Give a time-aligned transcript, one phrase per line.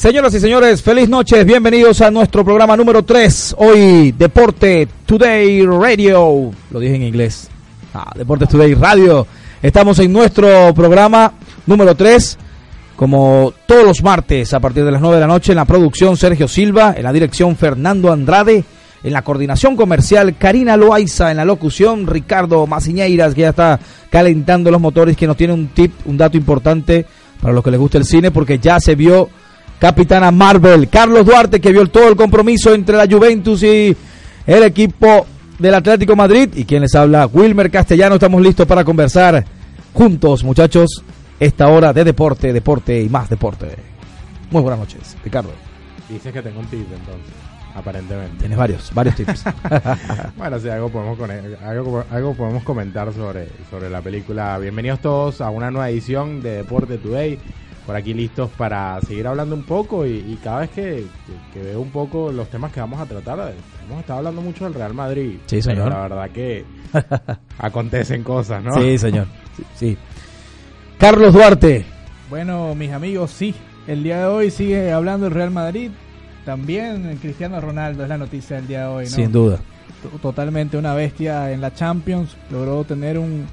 [0.00, 3.56] Señoras y señores, feliz noche, bienvenidos a nuestro programa número 3.
[3.58, 6.50] Hoy, Deporte Today Radio.
[6.70, 7.50] Lo dije en inglés.
[7.92, 9.26] Ah, Deporte Today Radio.
[9.60, 11.34] Estamos en nuestro programa
[11.66, 12.38] número 3.
[12.96, 16.16] Como todos los martes, a partir de las 9 de la noche, en la producción
[16.16, 18.64] Sergio Silva, en la dirección Fernando Andrade,
[19.02, 24.70] en la coordinación comercial Karina Loaiza, en la locución Ricardo Maciñeiras, que ya está calentando
[24.70, 27.04] los motores, que nos tiene un tip, un dato importante
[27.38, 29.28] para los que les gusta el cine, porque ya se vio
[29.80, 33.96] Capitana Marvel, Carlos Duarte, que vio todo el compromiso entre la Juventus y
[34.46, 35.26] el equipo
[35.58, 36.50] del Atlético Madrid.
[36.54, 39.42] Y quien les habla, Wilmer Castellano, estamos listos para conversar
[39.94, 41.02] juntos, muchachos,
[41.40, 43.74] esta hora de deporte, deporte y más deporte.
[44.50, 45.50] Muy buenas noches, Ricardo.
[46.10, 47.32] Dices que tengo un tip entonces,
[47.74, 48.36] aparentemente.
[48.36, 49.44] Tienes varios, varios tips.
[50.36, 51.18] bueno, sí, algo podemos,
[51.64, 54.58] algo, algo podemos comentar sobre, sobre la película.
[54.58, 57.38] Bienvenidos todos a una nueva edición de Deporte Today.
[57.86, 61.06] Por aquí listos para seguir hablando un poco y, cada vez que,
[61.54, 63.52] veo un poco los temas que vamos a tratar,
[63.86, 65.38] hemos estado hablando mucho del Real Madrid.
[65.46, 65.88] Sí, señor.
[65.88, 66.64] la verdad que
[67.58, 68.74] acontecen cosas, ¿no?
[68.74, 69.26] Sí, señor.
[69.74, 69.96] sí.
[70.98, 71.86] Carlos Duarte.
[72.28, 73.54] Bueno, mis amigos, sí.
[73.86, 75.90] El día de hoy sigue hablando el Real Madrid.
[76.44, 79.10] También Cristiano Ronaldo es la noticia del día de hoy, ¿no?
[79.10, 79.58] Sin duda.
[80.22, 82.36] Totalmente una bestia en la Champions.
[82.50, 83.46] Logró tener un,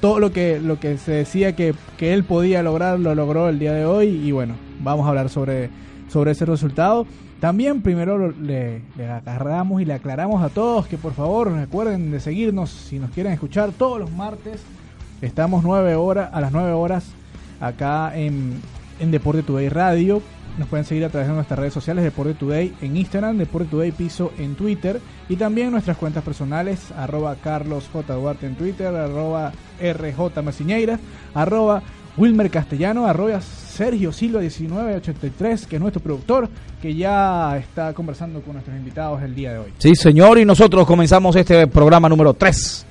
[0.00, 3.58] todo lo que lo que se decía que, que, él podía lograr lo logró el
[3.58, 5.68] día de hoy y bueno vamos a hablar sobre
[6.08, 7.06] sobre ese resultado
[7.40, 12.20] también primero le, le, agarramos y le aclaramos a todos que por favor recuerden de
[12.20, 14.60] seguirnos si nos quieren escuchar todos los martes
[15.22, 17.04] Estamos nueve horas, a las 9 horas
[17.60, 18.60] acá en,
[18.98, 20.20] en Deporte Today Radio.
[20.58, 23.90] Nos pueden seguir a través de nuestras redes sociales, Deporte Today en Instagram, Deporte Today
[23.90, 28.14] Piso en Twitter y también nuestras cuentas personales, arroba Carlos J.
[28.14, 31.00] Duarte en Twitter, arroba RJ Maciñeiras,
[31.32, 31.82] arroba
[32.18, 36.50] Wilmer Castellano, arroba Sergio Silva 1983, que es nuestro productor,
[36.82, 39.72] que ya está conversando con nuestros invitados el día de hoy.
[39.78, 42.86] Sí, señor, y nosotros comenzamos este programa número 3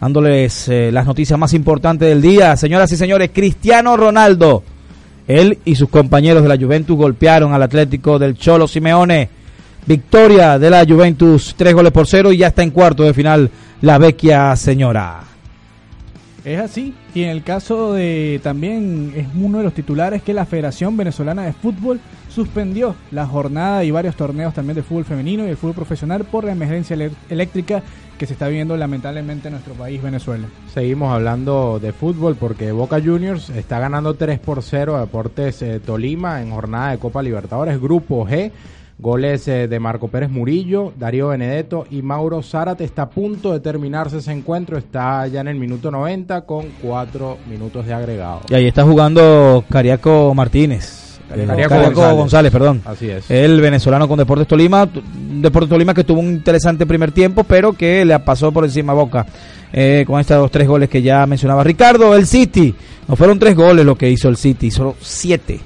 [0.00, 2.56] dándoles eh, las noticias más importantes del día.
[2.56, 4.62] Señoras y señores, Cristiano Ronaldo,
[5.26, 9.28] él y sus compañeros de la Juventus golpearon al Atlético del Cholo Simeone.
[9.86, 13.50] Victoria de la Juventus, tres goles por cero y ya está en cuarto de final
[13.82, 15.33] la vecchia señora.
[16.44, 20.44] Es así, y en el caso de también es uno de los titulares que la
[20.44, 25.50] Federación Venezolana de Fútbol suspendió la jornada y varios torneos también de fútbol femenino y
[25.50, 26.98] el fútbol profesional por la emergencia
[27.30, 27.82] eléctrica
[28.18, 30.46] que se está viviendo lamentablemente en nuestro país, Venezuela.
[30.72, 35.80] Seguimos hablando de fútbol porque Boca Juniors está ganando 3 por 0 a Deportes eh,
[35.80, 38.52] Tolima en jornada de Copa Libertadores, Grupo G.
[38.98, 42.84] Goles eh, de Marco Pérez Murillo, Darío Benedetto y Mauro Zárate.
[42.84, 44.78] Está a punto de terminarse ese encuentro.
[44.78, 48.42] Está ya en el minuto 90 con 4 minutos de agregado.
[48.48, 51.18] Y ahí está jugando Cariaco Martínez.
[51.28, 52.52] Cariaco, González.
[52.52, 52.82] perdón.
[52.84, 53.28] Así es.
[53.28, 54.88] El venezolano con Deportes Tolima.
[55.40, 58.96] Deportes Tolima que tuvo un interesante primer tiempo, pero que le pasó por encima a
[58.96, 59.26] Boca.
[59.72, 62.14] Eh, con estos tres goles que ya mencionaba Ricardo.
[62.14, 62.72] El City.
[63.08, 65.58] No fueron tres goles lo que hizo el City, solo siete.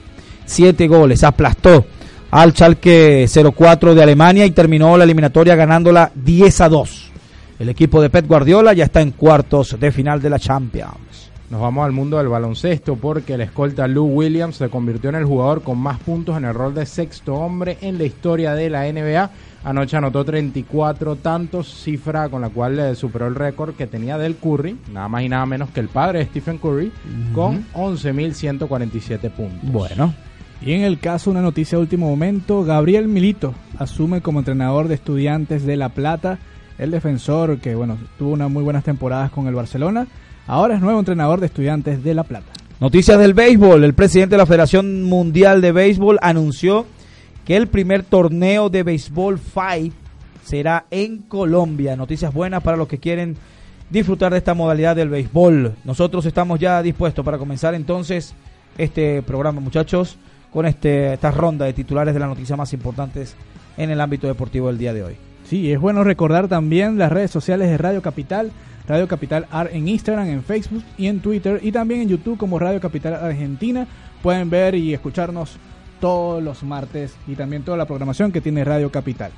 [0.47, 1.23] Siete goles.
[1.25, 1.85] Aplastó
[2.31, 7.11] al Schalke 04 de Alemania y terminó la eliminatoria ganándola 10 a 2.
[7.59, 11.31] El equipo de Pep Guardiola ya está en cuartos de final de la Champions.
[11.51, 15.25] Nos vamos al mundo del baloncesto porque el escolta Lou Williams se convirtió en el
[15.25, 18.83] jugador con más puntos en el rol de sexto hombre en la historia de la
[18.93, 19.31] NBA.
[19.65, 24.37] Anoche anotó 34 tantos, cifra con la cual le superó el récord que tenía del
[24.37, 26.93] Curry, nada más y nada menos que el padre de Stephen Curry,
[27.35, 29.73] con 11.147 puntos.
[29.73, 30.15] Bueno,
[30.61, 34.97] y en el caso, una noticia de último momento, Gabriel Milito asume como entrenador de
[34.97, 36.39] estudiantes de La Plata,
[36.79, 40.09] el defensor que bueno, tuvo unas muy buenas temporadas con el Barcelona,
[40.47, 42.53] ahora es nuevo entrenador de estudiantes de La Plata.
[42.81, 46.87] Noticias del béisbol, el presidente de la Federación Mundial de Béisbol anunció
[47.45, 49.95] que el primer torneo de béisbol 5
[50.45, 51.97] será en Colombia.
[51.97, 53.37] Noticias buenas para los que quieren
[53.91, 55.75] disfrutar de esta modalidad del béisbol.
[55.85, 58.35] Nosotros estamos ya dispuestos para comenzar entonces
[58.77, 60.19] este programa, muchachos
[60.53, 63.37] con este, esta ronda de titulares de las noticias más importantes
[63.77, 65.17] en el ámbito deportivo del día de hoy.
[65.45, 68.51] Sí, es bueno recordar también las redes sociales de Radio Capital,
[68.87, 72.59] Radio Capital Art en Instagram, en Facebook y en Twitter y también en YouTube como
[72.59, 73.87] Radio Capital Argentina.
[74.23, 75.57] Pueden ver y escucharnos
[76.01, 79.31] todos los martes y también toda la programación que tiene Radio Capital.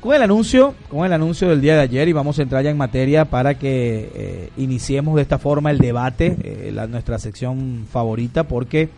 [0.00, 2.70] Con el anuncio, con el anuncio del día de ayer y vamos a entrar ya
[2.70, 7.86] en materia para que eh, iniciemos de esta forma el debate, eh, la, nuestra sección
[7.90, 8.90] favorita, porque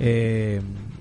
[0.00, 0.60] eh,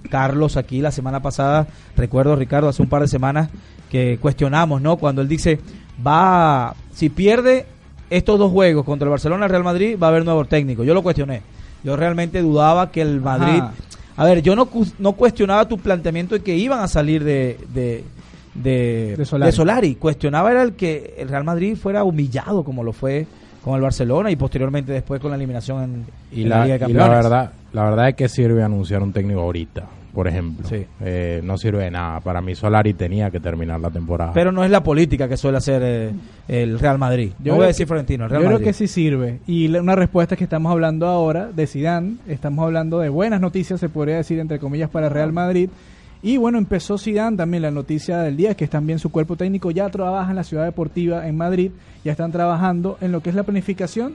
[0.10, 3.50] Carlos aquí la semana pasada, recuerdo Ricardo, hace un par de semanas
[3.90, 4.98] que cuestionamos, ¿no?
[4.98, 5.60] Cuando él dice,
[6.06, 7.66] va, si pierde
[8.10, 10.84] estos dos juegos contra el Barcelona y el Real Madrid, va a haber nuevo técnico.
[10.84, 11.42] Yo lo cuestioné.
[11.84, 13.64] Yo realmente dudaba que el Madrid...
[14.18, 17.58] A ver, yo no, cu- no cuestionaba tu planteamiento de que iban a salir de,
[17.74, 18.04] de,
[18.54, 19.50] de, De Solari.
[19.50, 19.96] de Solari.
[19.96, 23.26] Cuestionaba era el que el Real Madrid fuera humillado como lo fue
[23.64, 26.06] con el Barcelona y posteriormente después con la eliminación en,
[26.38, 27.24] Y en la, Liga de y la Campeones.
[27.24, 29.84] verdad, la verdad es que sirve anunciar un técnico ahorita,
[30.14, 30.68] por ejemplo.
[30.68, 30.86] Sí.
[31.02, 32.20] Eh, no sirve de nada.
[32.20, 34.32] Para mí Solari tenía que terminar la temporada.
[34.34, 36.12] Pero no es la política que suele hacer eh,
[36.48, 37.32] el Real Madrid.
[37.40, 38.66] Yo Yo voy creo a decir que- Florentino, el Yo Real creo Madrid.
[38.68, 39.40] que sí sirve.
[39.48, 43.40] Y la- una respuesta es que estamos hablando ahora de Zidane, estamos hablando de buenas
[43.42, 45.70] noticias, se podría decir entre comillas, para el Real Madrid.
[46.24, 49.72] Y bueno, empezó Zidane también, la noticia del día es que también su cuerpo técnico
[49.72, 51.72] ya trabaja en la ciudad deportiva en Madrid,
[52.06, 54.14] ya están trabajando en lo que es la planificación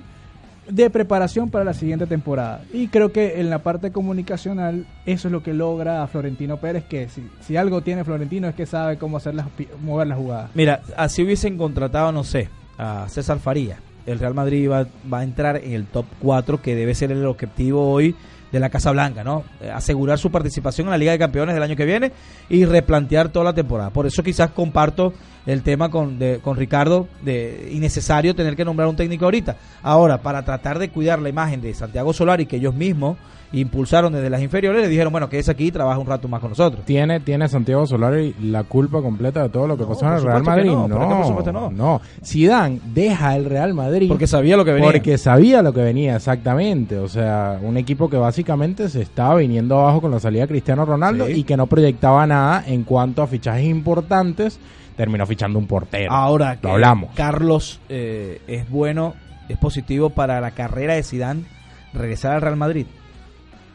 [0.69, 2.63] de preparación para la siguiente temporada.
[2.73, 6.85] Y creo que en la parte comunicacional eso es lo que logra a Florentino Pérez,
[6.85, 7.09] que
[7.41, 9.47] si, algo tiene Florentino es que sabe cómo hacer las,
[9.83, 10.51] mover las jugadas.
[10.55, 12.49] Mira, así hubiesen contratado, no sé,
[12.79, 13.79] a César Faría.
[14.07, 17.27] El Real Madrid va, va a entrar en el top 4, que debe ser el
[17.27, 18.15] objetivo hoy
[18.53, 19.45] de la Casa Blanca, ¿no?
[19.61, 22.13] Eh, Asegurar su participación en la Liga de Campeones del año que viene
[22.49, 23.91] y replantear toda la temporada.
[23.91, 25.13] Por eso quizás comparto
[25.47, 29.57] el tema con, de- con Ricardo de innecesario tener que nombrar un técnico ahorita.
[29.83, 33.17] Ahora, para tratar de cuidar la imagen de Santiago Solari, que ellos mismos
[33.53, 36.41] impulsaron desde las inferiores, le dijeron, bueno, que es aquí y trabaja un rato más
[36.41, 36.85] con nosotros.
[36.85, 40.23] ¿Tiene, ¿Tiene Santiago Solari la culpa completa de todo lo que No, pasó en el
[40.23, 40.73] Real Madrid?
[40.73, 41.71] no, que por supuesto no.
[41.71, 42.01] no.
[42.25, 44.91] Zidane deja el Real Madrid Porque sabía lo que venía.
[44.91, 46.99] porque sabía lo que venía exactamente.
[46.99, 50.85] O sea, un equipo que básicamente se estaba viniendo abajo con la salida de Cristiano
[50.85, 51.33] Ronaldo Sí.
[51.35, 54.59] y que no proyectaba nada en cuanto a fichajes importantes.
[54.97, 56.11] Terminó fichando un portero.
[56.11, 57.15] Ahora que lo hablamos.
[57.15, 59.15] Carlos eh, es bueno,
[59.49, 61.45] es positivo para la carrera de Zidane
[61.93, 62.87] regresar al Real Madrid.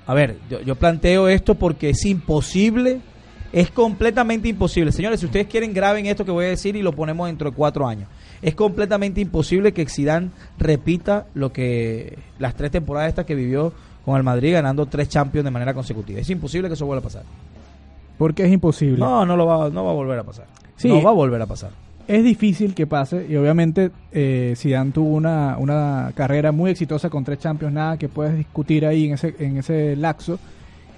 [0.08, 3.00] A ver, yo, yo planteo esto porque es imposible,
[3.54, 4.92] es completamente imposible.
[4.92, 7.56] Señores, si ustedes quieren graben esto que voy a decir y lo ponemos dentro de
[7.56, 8.10] cuatro años.
[8.42, 13.72] Es completamente imposible que Zidane repita lo que las tres temporadas estas que vivió
[14.04, 16.20] con el Madrid ganando tres Champions de manera consecutiva.
[16.20, 17.24] Es imposible que eso vuelva a pasar.
[18.18, 18.98] Porque es imposible.
[18.98, 20.46] No, no lo va, no va a volver a pasar.
[20.82, 20.88] Sí.
[20.90, 21.72] No va a volver a pasar.
[22.08, 27.24] es difícil que pase y obviamente eh, Zidane tuvo una, una carrera muy exitosa con
[27.24, 30.40] tres Champions, nada que puedes discutir ahí en ese, en ese laxo.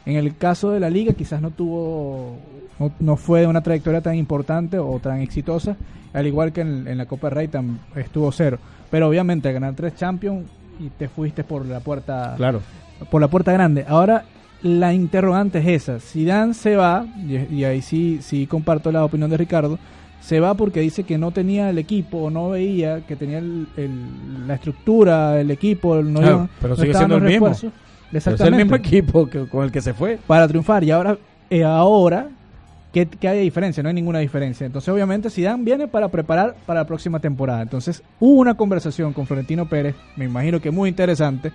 [0.05, 2.35] En el caso de la liga quizás no tuvo,
[2.79, 5.75] no, no fue una trayectoria tan importante o tan exitosa,
[6.13, 8.57] al igual que en, en la Copa Rey tam- estuvo cero.
[8.91, 10.45] Pero obviamente ganar tres Champions
[10.79, 12.61] y te fuiste por la puerta Claro.
[13.09, 13.85] por la puerta grande.
[13.87, 14.25] Ahora
[14.63, 15.99] la interrogante es esa.
[15.99, 19.77] Zidane se va, y, y ahí sí, sí comparto la opinión de Ricardo,
[20.21, 23.67] se va porque dice que no tenía el equipo o no veía que tenía el-
[23.75, 27.47] el- la estructura, el equipo, no Claro, pero no sigue siendo el mismo.
[27.47, 27.71] refuerzos.
[28.13, 28.63] Es el Exactamente.
[28.63, 30.17] mismo equipo que, con el que se fue.
[30.25, 30.83] Para triunfar.
[30.83, 31.17] Y ahora,
[31.49, 32.29] eh, ahora
[32.93, 33.81] ¿qué, qué hay de diferencia?
[33.83, 34.65] No hay ninguna diferencia.
[34.65, 37.61] Entonces, obviamente, Zidane viene para preparar para la próxima temporada.
[37.63, 41.51] Entonces, hubo una conversación con Florentino Pérez, me imagino que muy interesante,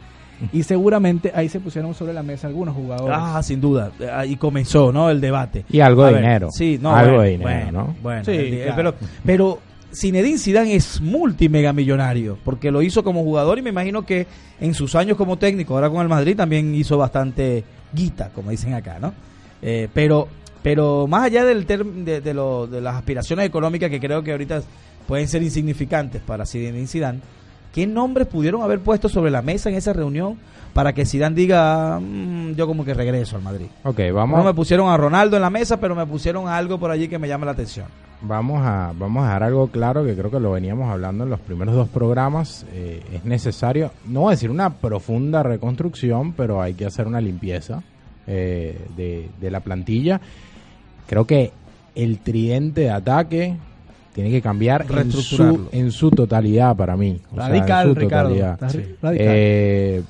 [0.52, 3.16] y seguramente ahí se pusieron sobre la mesa algunos jugadores.
[3.18, 3.90] Ah, sin duda.
[4.14, 5.10] Ahí comenzó, ¿no?
[5.10, 5.64] El debate.
[5.70, 6.48] Y algo A de ver, dinero.
[6.52, 7.96] Sí, no, Algo bueno, de dinero, bueno, ¿no?
[8.02, 8.74] Bueno, Sí, el di- claro.
[8.76, 9.58] pero, pero
[9.94, 14.26] Zinedine Zidane es multimega millonario porque lo hizo como jugador y me imagino que
[14.60, 18.74] en sus años como técnico, ahora con el Madrid también hizo bastante guita, como dicen
[18.74, 19.14] acá, ¿no?
[19.62, 20.28] Eh, pero,
[20.62, 24.32] pero más allá del term- de, de lo- de las aspiraciones económicas que creo que
[24.32, 24.62] ahorita
[25.06, 27.20] pueden ser insignificantes para Zinedine Zidane,
[27.72, 30.38] ¿qué nombres pudieron haber puesto sobre la mesa en esa reunión
[30.72, 33.66] para que Zidane diga, "Mm, yo como que regreso al Madrid?
[33.84, 36.90] Ok, No vamos, me pusieron a Ronaldo en la mesa, pero me pusieron algo por
[36.90, 37.86] allí que me llama la atención.
[38.20, 41.38] vamos, a, vamos a dejar algo claro que creo que lo veníamos hablando en los
[41.40, 42.66] primeros dos programas.
[42.72, 47.20] Eh, es necesario, no voy a decir una profunda reconstrucción, pero hay que hacer una
[47.20, 47.82] limpieza
[48.26, 50.20] eh, de, de la plantilla.
[51.06, 51.52] Creo que
[51.94, 53.56] el tridente de ataque
[54.18, 55.68] tiene que cambiar en su, Reestructurarlo.
[55.70, 57.20] en su totalidad para mí.
[57.30, 58.28] O sea, en radical, su Ricardo.
[58.30, 58.52] totalidad.
[58.54, 58.78] Estás Sí.
[59.00, 59.26] radical.
[59.30, 60.02] Eh,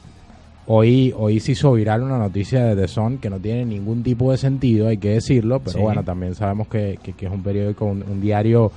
[0.66, 4.30] hoy, hoy se hizo viral una noticia de The Sun que no tiene ningún tipo
[4.30, 5.82] de sentido, hay que decirlo, pero Sí.
[5.82, 8.72] bueno, también sabemos que, que- que es un periódico, un, un diario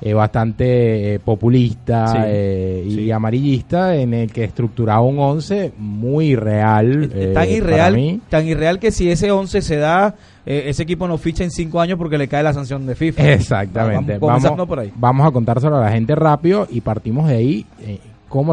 [0.00, 2.18] eh, bastante eh, populista Sí.
[2.26, 3.10] eh, y Sí.
[3.10, 7.04] amarillista en el que estructuraba un 11 muy real.
[7.04, 8.20] Es eh, tan para irreal, mí.
[8.28, 10.14] tan irreal que si ese 11 se da,
[10.46, 13.32] eh, ese equipo no ficha en 5 años porque le cae la sanción de FIFA.
[13.32, 14.18] Exactamente.
[14.18, 14.92] Vamos, por ahí.
[14.96, 17.66] vamos a contárselo a la gente rápido y partimos de ahí.
[17.80, 17.98] eh,
[18.28, 18.52] ¿Cómo,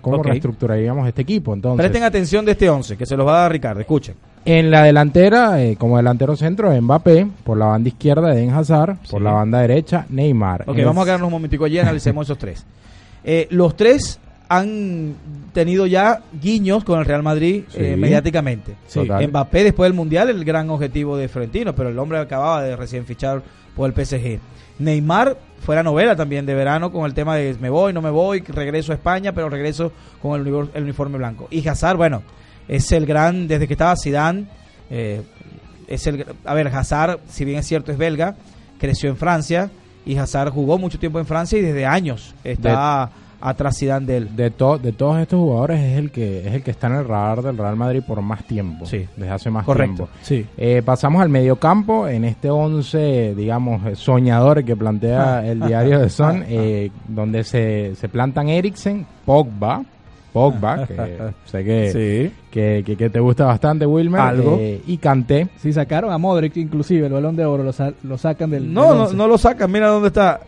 [0.00, 1.52] cómo reestructuraríamos este equipo?
[1.54, 4.14] Entonces, Presten atención de este 11, que se los va a dar Ricardo, escuchen.
[4.44, 7.26] En la delantera, eh, como delantero centro, Mbappé.
[7.42, 8.98] Por la banda izquierda, Eden Hazard.
[9.10, 10.62] Por la banda derecha, Neymar.
[10.68, 12.64] Ok, En vamos a quedarnos un momentico allí y analicemos esos tres.
[13.24, 14.18] Eh, los tres
[14.52, 15.14] han
[15.54, 18.74] tenido ya guiños con el Real Madrid eh, mediáticamente.
[18.86, 19.00] Sí.
[19.00, 23.06] Mbappé después del Mundial, el gran objetivo de Florentino, pero el hombre acababa de recién
[23.06, 23.42] fichar
[23.74, 24.38] por el PSG.
[24.78, 28.10] Neymar fue la novela también de verano con el tema de me voy, no me
[28.10, 29.90] voy, regreso a España, pero regreso
[30.20, 31.48] con el, uniforme blanco.
[31.50, 32.22] Y Hazard, bueno,
[32.68, 34.46] es el gran, desde que estaba Zidane,
[34.90, 35.22] Eh,
[35.88, 38.36] es el, a ver, Hazard, si bien es cierto, es belga,
[38.78, 39.70] creció en Francia
[40.04, 43.10] y Hazard jugó mucho tiempo en Francia y desde años está
[43.72, 44.36] Zidane de él.
[44.36, 47.08] De, to- de todos estos jugadores es el que es el que está en el
[47.08, 48.86] radar del Real Madrid por más tiempo.
[48.86, 49.06] Sí.
[49.16, 49.94] Desde hace más Correcto.
[50.04, 50.12] tiempo.
[50.22, 50.46] Sí.
[50.56, 56.08] Eh, pasamos al mediocampo en este 11, digamos, eh, soñador que plantea el diario de
[56.08, 59.82] Son, eh, donde se, se plantan Eriksen, Pogba,
[60.32, 60.94] Pogba, que
[61.44, 62.34] sé que, Sí.
[62.50, 64.56] que, que- que te gusta bastante, Wilmer, Algo.
[64.60, 65.48] eh, y Kanté.
[65.58, 68.72] Sí, sacaron a Modric, inclusive el balón de oro, lo, sa- lo sacan del.
[68.72, 70.40] No, del no, no lo sacan, mira dónde está.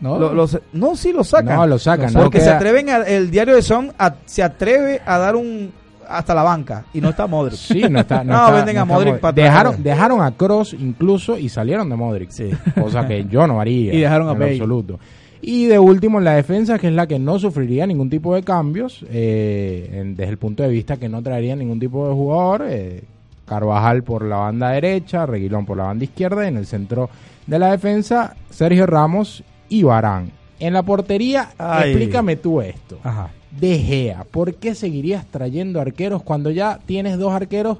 [0.00, 0.18] ¿No?
[0.18, 1.56] Lo- lo- no, sí lo sacan.
[1.56, 2.12] No, lo sacan.
[2.12, 5.72] No Porque se atreven, a- el diario de Son a- se atreve a dar un
[6.06, 7.56] hasta la banca y no está Modric.
[7.58, 8.22] Sí, no está.
[8.22, 11.96] No, No, está- venden a Modric para dejaron, dejaron a Cross incluso y salieron de
[11.96, 12.30] Modric.
[12.30, 12.50] Sí.
[12.78, 13.94] Cosa que yo no haría.
[13.94, 14.98] Y dejaron a en absoluto.
[15.40, 18.42] Y de último en la defensa, que es la que no sufriría ningún tipo de
[18.42, 22.64] cambios, eh, en- desde el punto de vista que no traería ningún tipo de jugador.
[22.68, 23.04] eh,
[23.46, 27.10] Carvajal por la banda derecha, Reguilón por la banda izquierda, y en el centro
[27.46, 30.30] de la defensa, Sergio Ramos y Barán.
[30.58, 31.90] En la portería, Ay.
[31.90, 32.98] explícame tú esto.
[33.02, 33.30] Ajá.
[33.50, 37.78] De Gea, ¿por qué seguirías trayendo arqueros cuando ya tienes dos arqueros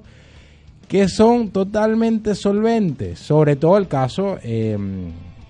[0.88, 3.18] que son totalmente solventes?
[3.18, 4.76] Sobre todo el caso eh,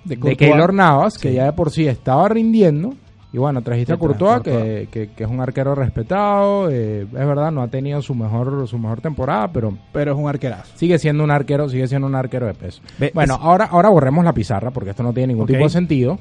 [0.05, 0.39] de, Courtois.
[0.39, 2.95] Keylor Navas, que ya de por sí estaba rindiendo.
[3.35, 4.43] Y bueno, trajiste a Courtois.
[4.43, 6.71] Que, que- que es un arquero respetado.
[6.71, 10.29] eh, es verdad, no ha tenido su mejor, su mejor temporada, pero Pero es un
[10.29, 10.73] arquerazo.
[10.77, 12.81] sigue siendo un arquero, sigue siendo un arquero de peso.
[13.13, 16.19] Bueno, es- ahora, ahora borremos la pizarra porque esto no tiene ningún tipo de sentido.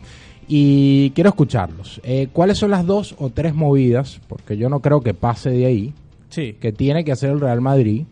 [0.47, 2.01] Y quiero escucharlos.
[2.03, 4.19] Eh, ¿Cuáles son las dos o tres movidas?
[4.27, 5.93] Porque yo no creo que pase de ahí.
[6.29, 6.57] Sí.
[6.59, 8.05] Que tiene que hacer el Real Madrid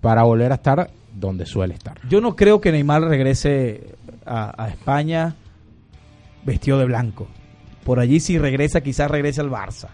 [0.00, 1.96] para volver a estar donde suele estar.
[2.10, 3.94] Yo no creo que Neymar regrese
[4.26, 5.34] a, a España
[6.44, 7.28] vestido de blanco.
[7.84, 9.88] Por allí si regresa, quizás regrese al Barça.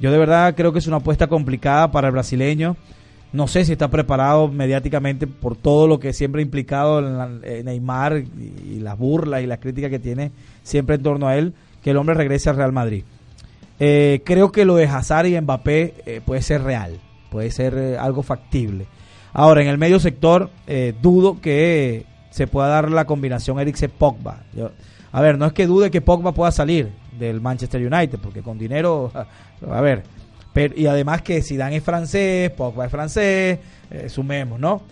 [0.00, 2.76] Yo de verdad creo que es una apuesta complicada para el brasileño.
[3.32, 7.62] No sé si está preparado mediáticamente por todo lo que siempre ha implicado en la-
[7.62, 11.90] Neymar y, las burlas y las críticas que tiene siempre en torno a él, que
[11.90, 13.04] el hombre regrese al Real Madrid.
[13.80, 17.00] Eh, creo que lo de Hazard y Mbappé eh, puede ser real,
[17.30, 18.86] puede ser eh, algo factible.
[19.32, 24.40] Ahora, en el medio sector, eh, dudo que se pueda dar la combinación Eriksen-Pogba.
[25.10, 28.58] A ver, no es que dude que Pogba pueda salir del Manchester United, porque con
[28.58, 29.12] dinero,
[29.70, 30.02] a ver,
[30.52, 33.58] pero, y además que Zidane es francés, Pogba es francés,
[33.90, 34.82] eh, sumemos, ¿no?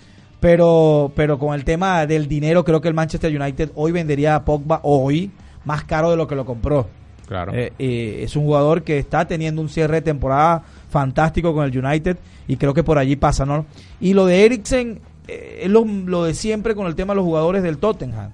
[0.40, 4.44] Pero, pero con el tema del dinero, creo que el Manchester United hoy vendería a
[4.44, 5.30] Pogba hoy
[5.64, 6.88] más caro de lo que lo compró.
[7.26, 7.52] Claro.
[7.54, 11.76] Eh, eh, es un jugador que está teniendo un cierre de temporada fantástico con el
[11.76, 12.16] United
[12.48, 13.66] y creo que por allí pasa, ¿no?
[14.00, 17.62] Y lo de Eriksen es lo, lo de siempre con el tema de los jugadores
[17.62, 18.32] del Tottenham.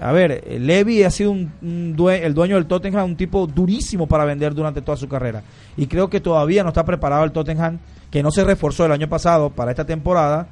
[0.00, 3.46] A ver, eh, Levy ha sido un, un due- el dueño del Tottenham, un tipo
[3.46, 5.42] durísimo para vender durante toda su carrera.
[5.76, 7.78] Y creo que todavía no está preparado el Tottenham,
[8.10, 10.46] que no se reforzó el año pasado para esta temporada,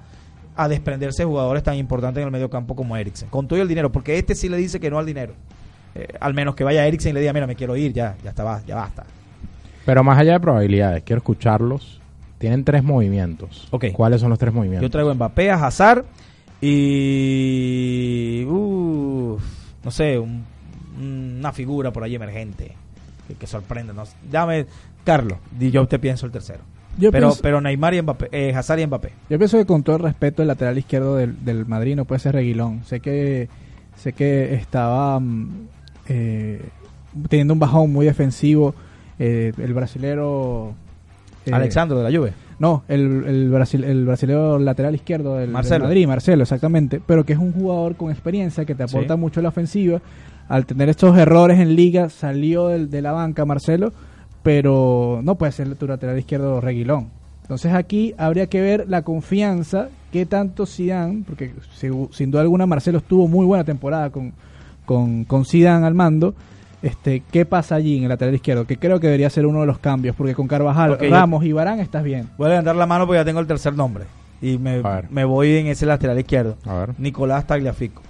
[0.56, 3.28] a desprenderse de jugadores tan importantes en el medio campo como Eriksen.
[3.28, 5.34] Con todo el dinero, porque este sí le dice que no al dinero.
[5.94, 8.30] Eh, al menos que vaya Eriksen y le diga, mira, me quiero ir, ya, ya
[8.30, 9.04] está, ya basta.
[9.84, 12.00] Pero más allá de probabilidades, quiero escucharlos.
[12.38, 13.68] Tienen tres movimientos.
[13.94, 14.82] ¿Cuáles son los tres movimientos?
[14.82, 16.04] Yo traigo Mbappé, a Hazard
[16.60, 18.44] y...
[18.44, 19.42] uf,
[19.84, 20.44] no sé, un-
[20.98, 22.72] una figura por ahí emergente
[23.28, 23.92] que, que sorprende.
[23.92, 24.04] ¿no?
[24.30, 24.66] Dame,
[25.04, 26.60] Carlos, y yo te pienso el tercero.
[26.98, 29.12] Yo pero, pienso- pero Neymar y Mbappé, eh, Hazard y Mbappé.
[29.28, 32.20] Yo pienso que con todo el respeto el lateral izquierdo del, del Madrid no puede
[32.20, 32.82] ser Reguilón.
[32.84, 33.48] Sé que
[33.96, 35.68] sé que estaba mm,
[36.08, 36.62] eh,
[37.28, 38.74] teniendo un bajón muy defensivo
[39.18, 40.74] eh, el brasilero
[41.44, 42.32] eh, Alexandro de la Juve.
[42.58, 45.84] No, el, el, brasil, el brasilero lateral izquierdo del, del Marcelo.
[45.84, 47.00] Madrid, Marcelo, exactamente.
[47.04, 49.20] Pero que es un jugador con experiencia que te aporta Sí.
[49.20, 50.00] mucho a la ofensiva.
[50.48, 53.92] Al tener estos errores en liga, salió del- de la banca Marcelo,
[54.42, 57.08] pero no puede ser tu lateral izquierdo Reguilón.
[57.42, 61.52] Entonces aquí habría que ver la confianza que tanto Zidane, porque
[62.12, 64.32] sin duda alguna Marcelo estuvo muy buena temporada con,
[64.84, 66.34] con, con Zidane al mando.
[66.82, 68.66] Este, ¿Qué pasa allí en el lateral izquierdo?
[68.66, 71.80] Que creo que debería ser uno de los cambios, porque con Carvajal, Ramos y Barán
[71.80, 72.28] estás bien.
[72.38, 74.04] Voy a levantar la mano porque ya tengo el tercer nombre.
[74.42, 76.56] Y me, me voy en ese lateral izquierdo.
[76.66, 76.90] A ver.
[76.98, 78.02] Nicolás Tagliafico.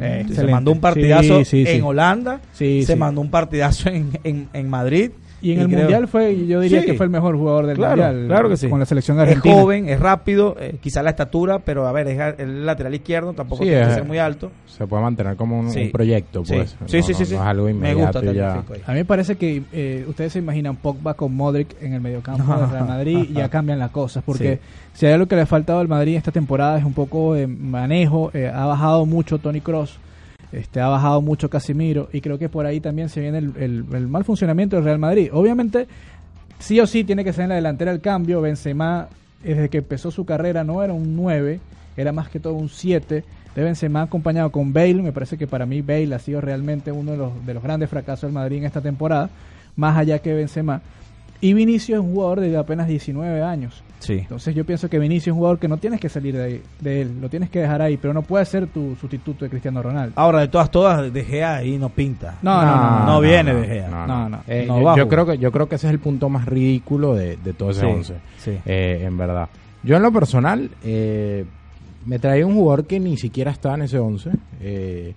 [0.00, 1.72] Eh, se mandó un partidazo Sí, sí, sí.
[1.72, 2.40] en Holanda.
[2.52, 2.98] Sí, se sí.
[2.98, 5.10] mandó un partidazo en, en, en Madrid.
[5.44, 6.86] Y en el creo- Mundial fue, yo diría Sí.
[6.86, 8.26] que fue el mejor jugador del Claro, Mundial.
[8.28, 8.68] claro que sí.
[8.68, 9.54] Con la selección Es argentina.
[9.54, 13.62] joven, es rápido, eh, quizá la estatura, pero a ver, es el lateral izquierdo, tampoco
[13.62, 14.50] Sí, tiene que es- ser muy alto.
[14.66, 15.82] Se puede mantener como un, Sí.
[15.82, 16.70] un proyecto, pues.
[16.70, 17.34] Sí, No, sí, no- sí, sí.
[17.34, 18.42] no es algo Me inmediato gusta y ya.
[18.48, 18.80] Tagliafico ahí.
[18.86, 22.54] A mí me parece que eh, ustedes se imaginan Pogba con Modric en el mediocampo
[22.56, 24.24] del Real Madrid y ya cambian las cosas.
[24.24, 24.58] Porque
[24.94, 27.46] si hay algo que le ha faltado al Madrid esta temporada es un poco de
[27.46, 28.30] manejo.
[28.34, 29.98] eh, ha bajado mucho Tony Cross.
[30.52, 33.52] Este, ha bajado mucho Casimiro y creo que por ahí también se viene el,
[33.92, 35.30] el- mal funcionamiento del Real Madrid.
[35.32, 35.86] Obviamente,
[36.58, 38.40] sí o sí tiene que ser en la delantera el cambio.
[38.40, 39.08] Benzema
[39.42, 41.60] desde que empezó su carrera no era un 9,
[41.96, 43.24] era más que todo un 7.
[43.54, 47.12] De Benzema acompañado con Bale, me parece que para mí Bale ha sido realmente uno
[47.12, 49.30] de los, de los grandes fracasos del Madrid en esta temporada,
[49.76, 50.80] más allá que Benzema.
[51.40, 53.82] Y Vinicius es un jugador de apenas 19 años.
[53.98, 54.14] Sí.
[54.20, 56.62] Entonces yo pienso que Vinicius es un jugador que no tienes que salir de, ahí-
[56.80, 59.82] de él, lo tienes que dejar ahí, pero no puede ser tu sustituto de Cristiano
[59.82, 60.12] Ronaldo.
[60.16, 62.38] Ahora, de todas, todas, De Gea ahí no pinta.
[62.42, 63.06] No, no, no, no.
[63.06, 63.88] no viene De Gea.
[63.88, 64.40] No, no.
[64.46, 67.36] Eh, No yo, creo que yo creo que ese es el punto más ridículo de,
[67.36, 68.14] de todo ese Sí, once.
[68.38, 68.58] sí.
[68.64, 69.48] Eh, en verdad.
[69.82, 71.44] Yo en lo personal eh,
[72.06, 74.30] me traía un jugador que ni siquiera estaba en ese 11.
[74.60, 75.14] Eh,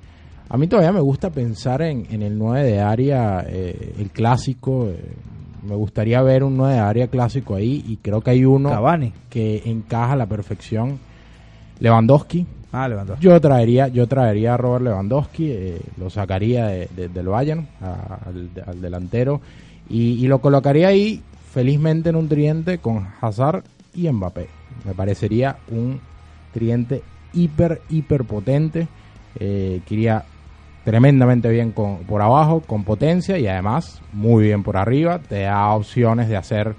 [0.50, 4.90] a mí todavía me gusta pensar en, en el 9 de área, eh, el clásico.
[5.68, 9.14] Me gustaría ver un 9 de área clásico ahí y creo que hay uno Cavani.
[9.30, 11.00] que encaja a la perfección.
[11.80, 12.46] Lewandowski.
[12.72, 13.18] Ah, levantó.
[13.20, 18.20] Yo traería, yo traería a Robert Lewandowski, eh, lo sacaría de- de- del Bayern a-
[18.28, 19.42] al, al delantero
[19.90, 21.22] y, y lo colocaría ahí
[21.52, 23.64] felizmente en un tridente con Hazard
[23.96, 24.48] y Mbappé.
[24.86, 26.00] Me parecería un
[26.54, 27.02] tridente
[27.34, 28.88] hiper, hiper potente,
[29.40, 30.24] eh, que iría
[30.92, 35.20] tremendamente bien con, por abajo, con potencia y además muy bien por arriba.
[35.20, 36.76] Te da opciones de hacer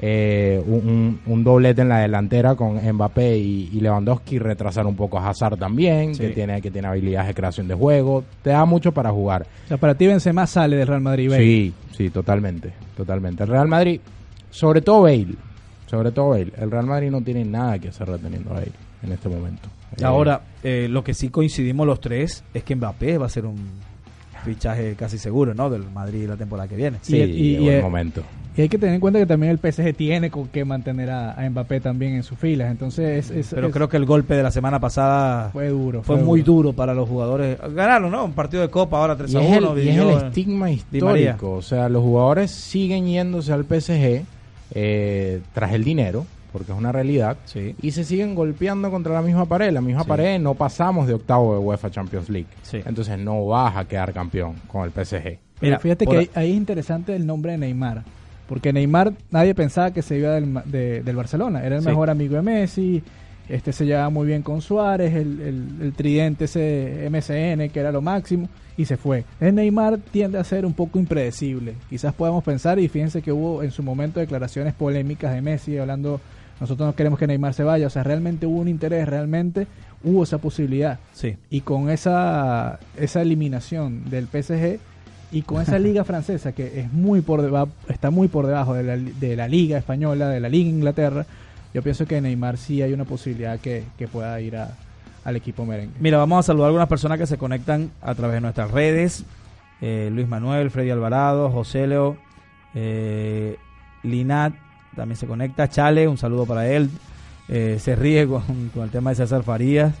[0.00, 5.16] eh, un, un- doblete en la delantera con Mbappé y, y Lewandowski, retrasar un poco
[5.16, 6.22] a Hazard también, Sí.
[6.22, 8.24] que tiene que tiene habilidades de creación de juego.
[8.42, 9.46] Te da mucho para jugar.
[9.66, 11.30] O sea, para ti Benzema sale del Real Madrid.
[11.30, 11.42] Bale.
[11.44, 13.44] Sí, sí, totalmente, totalmente.
[13.44, 14.00] El Real Madrid,
[14.50, 15.36] sobre todo Bale,
[15.86, 18.72] sobre todo Bale, el Real Madrid no tiene nada que hacer reteniendo a Bale
[19.04, 19.68] en este momento.
[19.98, 23.44] Eh, Ahora, eh, lo que sí coincidimos los tres es que Mbappé va a ser
[23.46, 23.56] un
[24.44, 25.70] fichaje casi seguro, ¿no?
[25.70, 26.98] Del Madrid la temporada que viene.
[27.02, 28.22] sí, y- y- momento.
[28.54, 31.32] Y hay que tener en cuenta que también el PSG tiene con que mantener a,
[31.32, 32.70] a Mbappé también en sus filas.
[32.70, 36.02] Entonces, es, es- Pero es- creo que el golpe de la semana pasada fue duro.
[36.02, 37.56] fue muy duro para los jugadores.
[37.74, 38.24] Ganaron, ¿no?
[38.26, 39.72] Un partido de Copa ahora 3 Y a es, 1.
[39.74, 41.52] el, y es el estigma histórico.
[41.52, 44.24] O sea, los jugadores siguen yéndose al PSG
[44.74, 49.22] eh, tras el dinero, porque es una realidad, Sí, y se siguen golpeando contra la
[49.22, 49.72] misma pared.
[49.72, 50.08] La misma Sí.
[50.08, 52.48] pared no pasamos de octavo de UEFA Champions League.
[52.62, 52.80] sí.
[52.84, 55.22] Entonces no vas a quedar campeón con el PSG.
[55.22, 58.02] Pero Mira, fíjate por- que ahí, ahí es interesante el nombre de Neymar.
[58.48, 61.64] Porque Neymar nadie pensaba que se iba del, de- del Barcelona.
[61.64, 61.88] Era el Sí.
[61.88, 63.02] mejor amigo de Messi.
[63.48, 67.90] Este se llevaba muy bien con Suárez, el, el- el tridente ese MSN que era
[67.92, 69.24] lo máximo y se fue.
[69.40, 71.74] El Neymar tiende a ser un poco impredecible.
[71.90, 76.20] Quizás podamos pensar y fíjense que hubo en su momento declaraciones polémicas de Messi hablando
[76.60, 79.66] nosotros no queremos que Neymar se vaya, o sea, realmente hubo un interés, realmente
[80.04, 80.98] hubo esa posibilidad.
[81.12, 81.36] Sí.
[81.50, 84.78] Y con esa, esa eliminación del PSG
[85.32, 88.82] y con esa liga francesa que es muy por deba- está muy por debajo de
[88.82, 91.26] la, de la liga española, de la liga Inglaterra,
[91.74, 94.74] yo pienso que Neymar sí hay una posibilidad que, que pueda ir a-
[95.24, 95.94] al equipo merengue.
[96.00, 99.24] Mira, vamos a saludar a algunas personas que se conectan a través de nuestras redes.
[99.80, 102.16] Eh, Luis Manuel, Freddy Alvarado, José Leo,
[102.74, 103.56] eh,
[104.02, 104.52] Linat
[104.96, 105.68] también se conecta.
[105.68, 106.90] Chale, un saludo para él.
[107.48, 108.42] Eh, se ríe con,
[108.74, 109.94] con el tema de César Farías.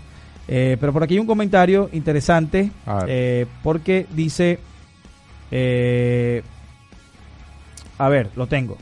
[0.48, 2.70] Eh, pero por aquí hay un comentario interesante
[3.06, 4.58] eh, porque dice,
[5.50, 6.42] eh,
[7.98, 8.76] a ver, lo tengo.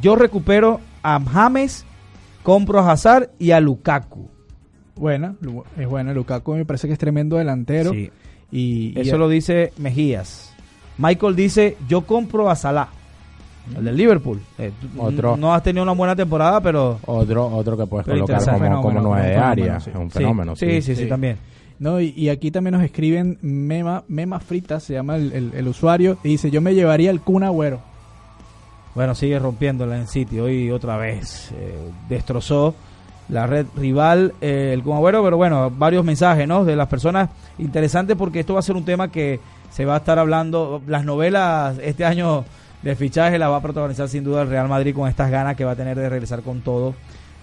[0.00, 1.84] Yo recupero a James,
[2.42, 4.28] compro a Hazard y a Lukaku.
[4.96, 7.92] Bueno, Lu- es bueno, Lukaku me parece que es tremendo delantero.
[7.92, 8.10] Sí.
[8.50, 10.52] Y, y- Eso lo dice Mejías.
[10.98, 12.88] Michael dice, yo compro a Salah,
[13.76, 14.40] el del Liverpool.
[14.58, 15.36] Eh, Otro.
[15.36, 16.98] No has tenido una buena temporada, pero...
[17.06, 18.58] Otro, otro que puedes colocar como, como
[18.90, 19.76] Fenómeno, nueve de área.
[19.78, 20.54] Es un Sí, fenómeno.
[20.56, 21.06] Sí, sí, sí, sí.
[21.08, 21.38] también.
[21.78, 25.68] No, y, y aquí también nos escriben Mema, Mema Frita, se llama el, el- el
[25.68, 27.80] usuario, y dice, yo me llevaría el Kun Agüero.
[28.94, 30.38] Bueno, sigue rompiéndola en City.
[30.40, 31.74] Hoy otra vez eh,
[32.08, 32.74] destrozó
[33.28, 36.64] la red rival, eh, el Kun Agüero, pero bueno, varios mensajes, ¿no?
[36.64, 39.38] De las personas interesantes porque esto va a ser un tema que
[39.70, 40.80] se va a estar hablando.
[40.86, 42.44] Las novelas este año
[42.82, 45.64] de fichaje la va a protagonizar sin duda el Real Madrid con estas ganas que
[45.64, 46.94] va a tener de regresar con todo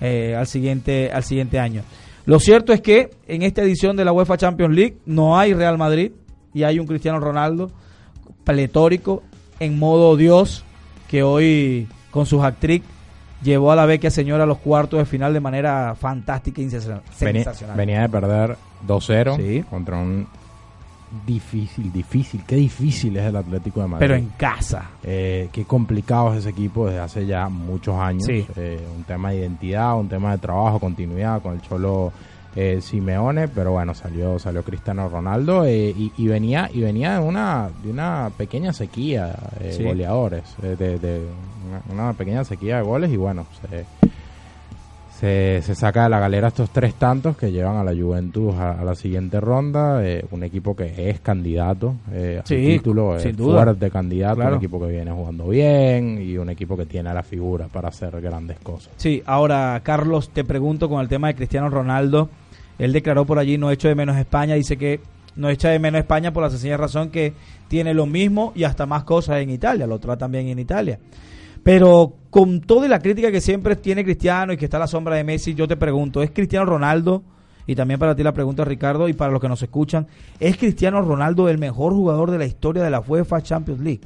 [0.01, 1.81] eh, al siguiente al siguiente año.
[2.25, 5.77] Lo cierto es que en esta edición de la UEFA Champions League no hay Real
[5.77, 6.11] Madrid
[6.53, 7.71] y hay un Cristiano Ronaldo
[8.43, 9.23] pletórico
[9.59, 10.63] en modo Dios
[11.07, 12.83] que hoy con su hat-trick
[13.43, 17.01] llevó a la vecchia señora a los cuartos de final de manera fantástica y Venía,
[17.43, 17.75] sensacional.
[17.77, 19.63] venía de perder 2-0 Sí.
[19.69, 20.27] contra un
[21.25, 24.03] difícil, difícil, qué difícil es el Atlético de Madrid.
[24.07, 24.89] pero en casa.
[25.03, 28.23] Eh, qué complicado es ese equipo desde hace ya muchos años.
[28.25, 28.45] Sí.
[28.55, 32.11] Eh, un tema de identidad, un tema de trabajo, continuidad con el Cholo
[32.55, 37.19] eh, Simeone, pero bueno, salió salió Cristiano Ronaldo eh, y, y venía y venía de
[37.25, 39.83] una de una pequeña sequía de Sí.
[39.83, 41.21] goleadores, eh, de, de
[41.89, 43.85] una, una pequeña sequía de goles y bueno, se,
[45.23, 48.71] se, se saca de la galera estos tres tantos que llevan a la Juventus a,
[48.81, 50.05] a la siguiente ronda.
[50.05, 54.51] eh, un equipo que es candidato eh, al Sí, título, sin es fuerte candidato, Claro.
[54.51, 58.19] un equipo que viene jugando bien y un equipo que tiene la figura para hacer
[58.19, 58.91] grandes cosas.
[58.97, 62.29] Sí, ahora Carlos, te pregunto con el tema de Cristiano Ronaldo.
[62.77, 64.99] Él declaró por allí, no echo de menos España, dice que
[65.37, 67.33] no echa de menos España por la sencilla razón que
[67.69, 70.99] tiene lo mismo y hasta más cosas en Italia, lo tratan bien en Italia.
[71.63, 75.15] Pero con toda la crítica que siempre tiene Cristiano y que está a la sombra
[75.15, 77.23] de Messi, yo te pregunto, ¿es Cristiano Ronaldo?
[77.65, 80.07] Y también para ti la pregunta, Ricardo, y para los que nos escuchan,
[80.39, 84.01] ¿es Cristiano Ronaldo el mejor jugador de la historia de la UEFA Champions League?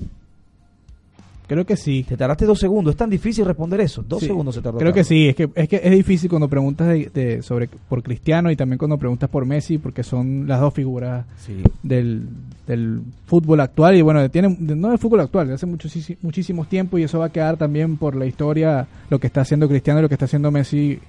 [1.47, 2.03] Creo que sí.
[2.03, 4.03] Te tardaste dos segundos, es tan difícil responder eso.
[4.05, 4.79] Dos Sí, segundos se tardó.
[4.79, 8.03] Creo que sí, es que, es que es difícil cuando preguntas de, de- sobre por
[8.03, 11.63] Cristiano y también cuando preguntas por Messi, porque son las dos figuras Sí.
[11.83, 12.27] del,
[12.67, 16.99] del fútbol actual y bueno, tienen, no del fútbol actual, de hace muchos, muchísimos tiempos
[16.99, 20.03] y eso va a quedar también por la historia, lo que está haciendo Cristiano y
[20.03, 20.99] lo que está haciendo Messi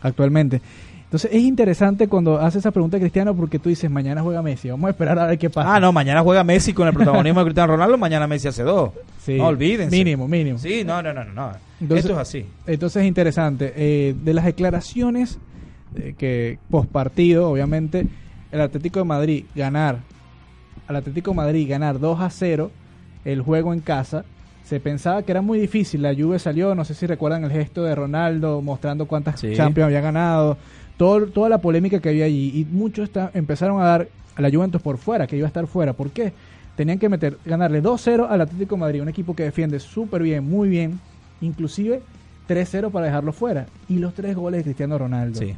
[0.00, 0.60] actualmente.
[1.08, 4.88] Entonces es interesante cuando hace esa pregunta Cristiano porque tú dices, mañana juega Messi, vamos
[4.88, 5.74] a esperar a ver qué pasa.
[5.74, 8.90] Ah, no, mañana juega Messi con el protagonismo de Cristiano Ronaldo, mañana Messi hace dos.
[9.24, 9.96] Sí, No olvídense.
[9.96, 10.58] Mínimo, mínimo.
[10.58, 11.32] Sí, no, no, no, no.
[11.32, 11.52] no.
[11.80, 12.46] Entonces- Esto es así.
[12.66, 13.72] Entonces es interesante.
[13.74, 15.38] Eh, de las declaraciones
[15.96, 18.06] eh, que post partido, obviamente,
[18.52, 20.00] el Atlético de Madrid ganar,
[20.86, 22.70] al Atlético de Madrid ganar 2 a 0
[23.24, 24.24] el juego en casa,
[24.64, 26.02] se pensaba que era muy difícil.
[26.02, 29.54] La Juve salió, no sé si recuerdan el gesto de Ronaldo mostrando cuántas Sí.
[29.54, 30.58] Champions había ganado,
[30.98, 32.52] todo, toda la polémica que había allí.
[32.54, 35.66] Y muchos está- empezaron a dar a la Juventus por fuera, que iba a estar
[35.66, 35.94] fuera.
[35.94, 36.32] ¿Por qué?
[36.76, 40.48] Tenían que meter, ganarle 2-0 al Atlético de Madrid, un equipo que defiende súper bien,
[40.48, 41.00] muy bien,
[41.40, 42.02] inclusive
[42.46, 43.66] 3-0 para dejarlo fuera.
[43.88, 45.38] Y los tres goles de Cristiano Ronaldo.
[45.40, 45.54] Sí.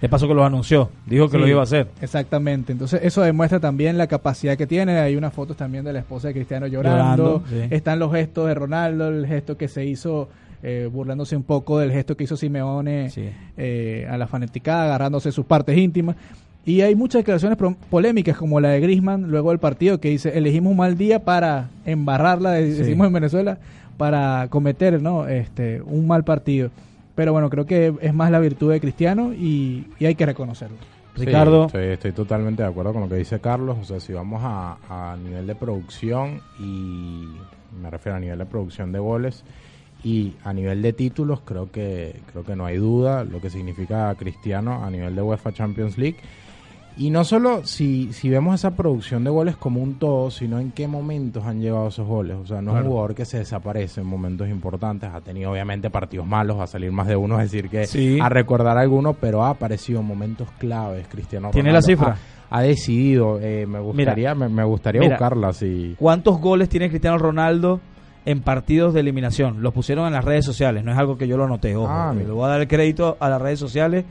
[0.00, 0.90] De paso que los anunció.
[1.06, 1.88] Dijo que Sí, lo iba a hacer.
[2.00, 2.70] Exactamente.
[2.72, 4.96] Entonces, eso demuestra también la capacidad que tiene.
[4.98, 7.40] Hay unas fotos también de la esposa de Cristiano llorando.
[7.40, 7.74] Llorando, sí.
[7.74, 10.28] Están los gestos de Ronaldo, el gesto que se hizo,
[10.62, 13.28] eh, burlándose un poco del gesto que hizo Simeone Sí.
[13.56, 16.16] eh, a la fanaticada, agarrándose sus partes íntimas.
[16.64, 20.36] Y hay muchas declaraciones pro- polémicas, como la de Grisman luego del partido, que dice:
[20.36, 22.70] elegimos un mal día para embarrarla, Sí.
[22.72, 23.58] decimos en Venezuela,
[23.96, 25.26] para cometer ¿no?
[25.28, 26.70] este, un mal partido.
[27.14, 30.76] Pero bueno, creo que es más la virtud de Cristiano y, y hay que reconocerlo.
[31.16, 31.66] Sí, Ricardo.
[31.66, 33.76] estoy, estoy totalmente de acuerdo con lo que dice Carlos.
[33.80, 37.24] O sea, si vamos a, a nivel de producción y
[37.82, 39.42] me refiero a nivel de producción de goles
[40.04, 44.14] y a nivel de títulos, creo que creo que no hay duda lo que significa
[44.14, 46.16] Cristiano a nivel de UEFA Champions League.
[46.96, 50.72] Y no solo si, si vemos esa producción de goles como un todo, sino en
[50.72, 52.36] qué momentos han llegado esos goles.
[52.42, 55.08] O sea, no es un jugador que se desaparece en momentos importantes.
[55.12, 58.18] Ha tenido obviamente partidos malos, va a salir más de uno, es decir, que Sí.
[58.20, 61.86] a recordar alguno, pero ha aparecido en momentos claves Cristiano ¿Tiene la Ronaldo.
[61.86, 62.16] cifra?
[62.50, 65.14] Ha, ha decidido, eh, me gustaría, me, me gustaría Mira.
[65.14, 65.94] buscarla si...
[66.00, 67.78] ¿Cuántos goles tiene Cristiano Ronaldo
[68.24, 69.62] en partidos de eliminación?
[69.62, 71.74] Los pusieron en las redes sociales, no es algo que yo lo anoté.
[71.76, 74.04] Ojo, Ah, le voy a dar el crédito a las redes sociales.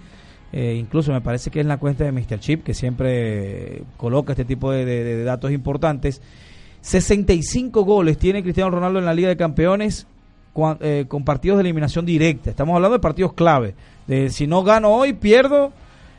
[0.53, 2.39] eh, incluso me parece que es la cuenta de Mr.
[2.39, 6.21] Chip que siempre coloca este tipo de, de- de datos importantes.
[6.81, 10.07] 65 goles tiene Cristiano Ronaldo en la Liga de Campeones
[10.79, 12.49] eh, con partidos de eliminación directa.
[12.49, 13.75] Estamos hablando de partidos clave.
[14.07, 15.73] De si no gano hoy, pierdo,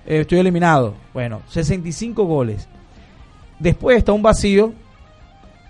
[0.06, 0.94] eh, estoy eliminado.
[1.14, 2.68] Bueno, 65 goles.
[3.58, 4.74] Después está un vacío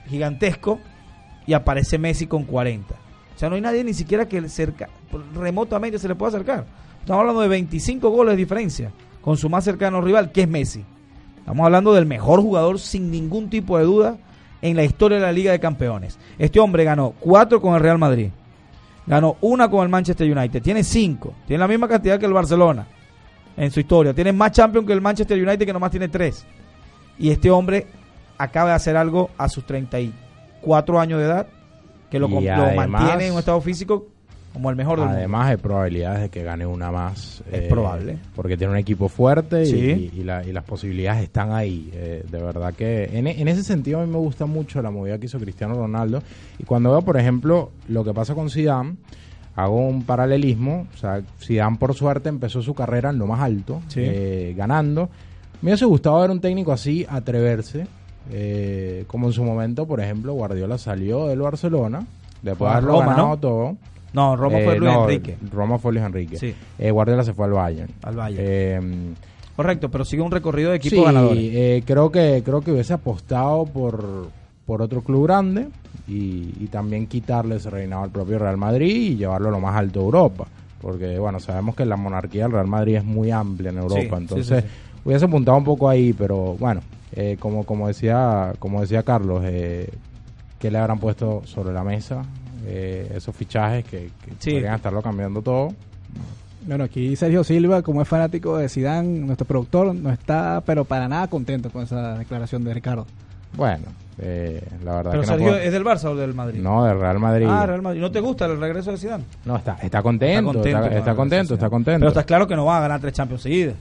[0.09, 0.81] gigantesco
[1.49, 2.95] y aparece Messi con 40.
[2.95, 4.91] O sea, no hay nadie ni siquiera que cerca,
[5.35, 6.67] remotamente se le pueda acercar.
[7.01, 10.85] Estamos hablando de 25 goles de diferencia con su más cercano rival, que es Messi.
[11.39, 14.19] Estamos hablando del mejor jugador sin ningún tipo de duda
[14.61, 16.19] en la historia de la Liga de Campeones.
[16.39, 18.29] Este hombre ganó 4 con el Real Madrid.
[19.07, 20.61] Ganó una con el Manchester United.
[20.61, 21.33] Tiene 5.
[21.47, 22.87] Tiene la misma cantidad que el Barcelona
[23.57, 24.13] en su historia.
[24.13, 26.45] Tiene más Champions que el Manchester United que nomás tiene 3.
[27.19, 27.87] Y este hombre
[28.37, 29.65] acaba de hacer algo a sus
[30.63, 31.47] 34 años de edad
[32.11, 34.07] que lo, lo además- mantiene en un estado físico
[34.53, 35.19] como el mejor del mundo.
[35.19, 37.43] Además hay probabilidades de que gane una más.
[37.53, 38.19] eh, Es probable.
[38.35, 40.11] Porque tiene un equipo fuerte y, Sí.
[40.15, 41.91] y- y la- y las posibilidades están ahí.
[41.93, 44.91] eh, de verdad que en, e- en ese sentido a mí me gusta mucho la
[44.91, 46.23] movida que hizo Cristiano Ronaldo.
[46.59, 48.97] Y cuando veo, por ejemplo, lo que pasa con Zidane,
[49.55, 50.87] hago un paralelismo.
[50.93, 54.01] O sea, Zidane por suerte empezó su carrera en lo más alto, Sí.
[54.03, 55.11] eh, ganando.
[55.61, 57.87] Me hubiese gustado ver un técnico así atreverse.
[58.31, 62.07] Eh, como en su momento, por ejemplo, Guardiola salió del Barcelona.
[62.43, 63.37] Después Fue de haberlo Roma, ganado ¿no?
[63.39, 63.77] todo.
[64.13, 65.37] No, Roma fue Eh, Luis no, Enrique.
[65.53, 66.37] Roma fue Luis Enrique.
[66.39, 66.55] Sí.
[66.79, 67.91] Eh, Guardiola se fue al Bayern.
[68.03, 68.45] Al Bayern.
[68.47, 68.81] Eh,
[69.57, 71.33] Correcto, pero sigue un recorrido de equipo sí, ganador.
[71.37, 74.29] eh, creo que creo que hubiese apostado por,
[74.65, 75.67] por otro club grande
[76.07, 79.75] y, y también quitarle ese reinado al propio Real Madrid y llevarlo a lo más
[79.77, 80.47] alto de Europa.
[80.81, 84.17] Porque, bueno, sabemos que la monarquía del Real Madrid es muy amplia en Europa.
[84.17, 84.65] Sí, entonces,
[85.05, 86.81] hubiese apuntado un poco ahí, pero bueno,
[87.21, 89.91] eh, como, como, decía, como decía Carlos, eh,
[90.61, 92.23] que le habrán puesto sobre la mesa
[92.67, 94.53] eh, esos fichajes que, que Sí.
[94.53, 95.75] podrían estarlo cambiando todo.
[96.67, 101.09] Bueno, aquí Sergio Silva, como es fanático de Zidane, nuestro productor, no está, pero para
[101.09, 103.07] nada contento con esa declaración de Ricardo.
[103.57, 103.85] Bueno,
[104.19, 106.61] eh, la verdad Pero que no Sergio, puedo- ¿es del Barça o del Madrid?
[106.61, 107.47] No, del Real Madrid.
[107.49, 108.01] Ah, Real Madrid.
[108.03, 109.25] ¿No te gusta el regreso de Zidane?
[109.47, 111.71] No, está, está contento, está, está contento, está Zidane.
[111.71, 111.99] contento.
[112.01, 113.75] Pero está claro que no va a ganar tres Champions seguidas.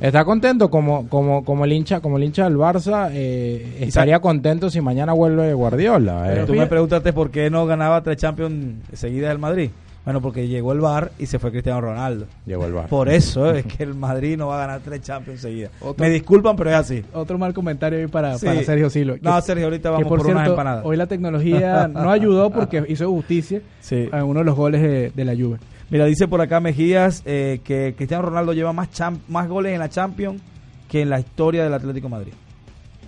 [0.00, 4.70] Está contento como, como, como el hincha, como el hincha del Barça, eh, estaría contento
[4.70, 6.24] si mañana vuelve Guardiola.
[6.28, 6.46] Pero eh.
[6.46, 9.70] tú me preguntaste por qué no ganaba tres Champions seguidas del Madrid.
[10.04, 12.26] Bueno, porque llegó el VAR y se fue Cristiano Ronaldo.
[12.44, 12.88] Llegó el Barça.
[12.88, 15.70] Por eso es que el Madrid no va a ganar tres Champions seguidas.
[15.80, 17.04] Otro- Me disculpan, pero es así.
[17.12, 18.46] Otro mal comentario ahí para, Sí.
[18.46, 19.16] para Sergio Silva.
[19.20, 20.84] No, Sergio, ahorita que vamos por por, unas cierto, empanadas.
[20.84, 24.08] hoy la tecnología no ayudó porque hizo justicia Sí.
[24.10, 25.58] a uno de los goles de, de la Juve.
[25.92, 29.78] Mira, dice por acá Mejías eh, que Cristiano Ronaldo lleva más, cham- más goles en
[29.78, 30.42] la Champions
[30.88, 32.32] que en la historia del Atlético de Madrid.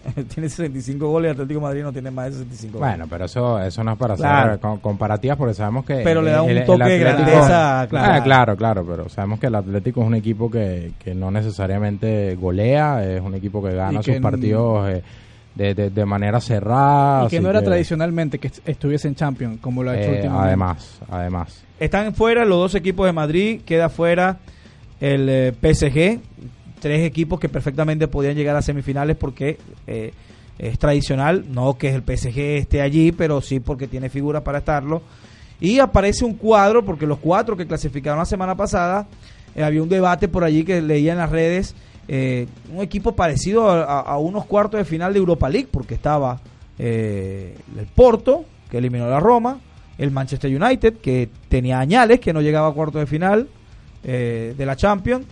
[0.34, 2.90] tiene 65 goles y el Atlético de Madrid no tiene más de 65 goles.
[2.90, 4.48] Bueno, pero eso, eso no es para Claro.
[4.50, 6.02] hacer con- comparativas porque sabemos que...
[6.04, 8.22] Pero le da un el- el toque de grandeza, Ah, claro.
[8.24, 13.02] claro, claro, pero sabemos que el Atlético es un equipo que, que no necesariamente golea,
[13.02, 15.02] es un equipo que gana que sus partidos eh,
[15.54, 17.26] de, de, de manera cerrada.
[17.26, 20.14] y que no era tradicionalmente que est- estuviese en Champions, como lo ha hecho eh,
[20.16, 20.46] últimamente.
[20.48, 21.62] además, además.
[21.78, 24.38] Están fuera los dos equipos de Madrid, queda fuera
[25.00, 26.20] el eh, PSG,
[26.80, 30.12] tres equipos que perfectamente podían llegar a semifinales porque eh,
[30.58, 35.02] es tradicional, no que el PSG esté allí, pero sí porque tiene figuras para estarlo.
[35.60, 39.06] Y aparece un cuadro, porque los cuatro que clasificaron la semana pasada,
[39.54, 41.74] eh, había un debate por allí que leía en las redes,
[42.08, 46.40] eh, un equipo parecido a, unos cuartos de final de Europa League, porque estaba
[46.78, 49.58] eh, el Porto, que eliminó a la Roma,
[49.98, 53.48] el Manchester United, que tenía añales, que no llegaba a cuartos de final
[54.02, 55.24] eh, de la Champions.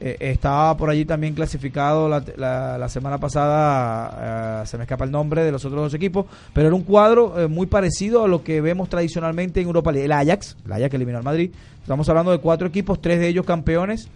[0.00, 5.04] Eh, estaba por allí también clasificado la, la- la semana pasada, eh, se me escapa
[5.04, 8.44] el nombre de los otros dos equipos, pero era un cuadro muy parecido a lo
[8.44, 10.04] que vemos tradicionalmente en Europa League.
[10.04, 11.50] El Ajax, el Ajax que eliminó al Madrid.
[11.82, 14.08] Estamos hablando de cuatro equipos, tres de ellos campeones.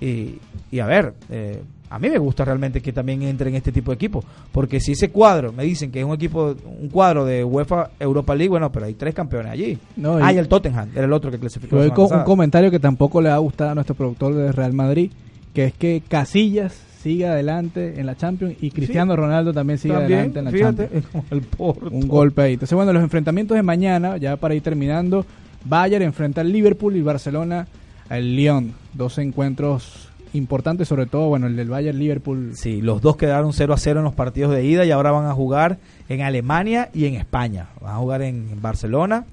[0.00, 0.36] Y,
[0.70, 3.92] y a ver, eh, a mí me gusta realmente que también entre en este tipo
[3.92, 7.44] de equipos, porque si ese cuadro me dicen que es un equipo, un cuadro de
[7.44, 9.78] UEFA Europa League, bueno, pero hay tres campeones allí.
[9.96, 11.76] No, y- ah, y el Tottenham, era el otro que clasificó.
[11.94, 15.10] Con un comentario que tampoco le ha gustado a nuestro productor de Real Madrid,
[15.52, 20.20] que es que Casillas siga adelante en la Champions y Cristiano Ronaldo también sigue También,
[20.20, 21.24] adelante en la fíjate, Champions.
[21.30, 21.88] el Porto.
[21.92, 22.52] Un golpe ahí.
[22.54, 25.24] Entonces, bueno, los enfrentamientos de mañana, ya para ir terminando,
[25.66, 27.68] Bayern enfrenta al Liverpool y Barcelona
[28.08, 28.72] al Lyon.
[28.92, 32.52] Dos encuentros importantes, sobre todo, bueno, el del Bayern Liverpool.
[32.54, 35.26] Sí, los dos quedaron 0 a 0 en los partidos de ida y ahora van
[35.26, 37.68] a jugar en Alemania y en España.
[37.80, 39.24] Van a jugar en Barcelona,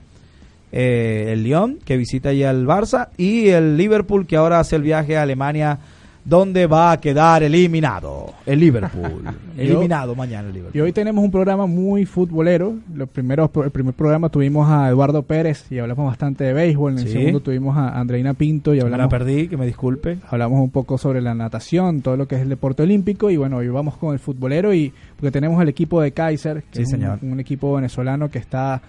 [0.72, 4.84] eh, el Lyon, que visita ya el Barça, y el Liverpool, que ahora hace el
[4.84, 5.80] viaje a Alemania,
[6.24, 8.34] donde va a quedar eliminado.
[8.46, 9.24] El Liverpool.
[9.58, 10.78] Eliminado mañana el Liverpool.
[10.78, 12.76] Y hoy tenemos un programa muy futbolero.
[12.94, 16.94] Los primeros, el primer programa tuvimos a Eduardo Pérez y hablamos bastante de béisbol.
[16.94, 17.14] En el Sí.
[17.14, 20.20] segundo tuvimos a Andreina Pinto y Me la hablamos perdí, que me disculpe.
[20.30, 23.58] hablamos un poco sobre la natación, todo lo que es el deporte olímpico y bueno,
[23.58, 26.88] hoy vamos con el futbolero y porque tenemos el equipo de Kaiser, que Sí, es
[26.94, 27.20] un- señor.
[27.24, 28.82] Un, equipo venezolano que está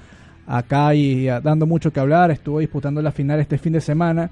[0.46, 4.28] acá y dando mucho que hablar, estuvo disputando la final este fin de semana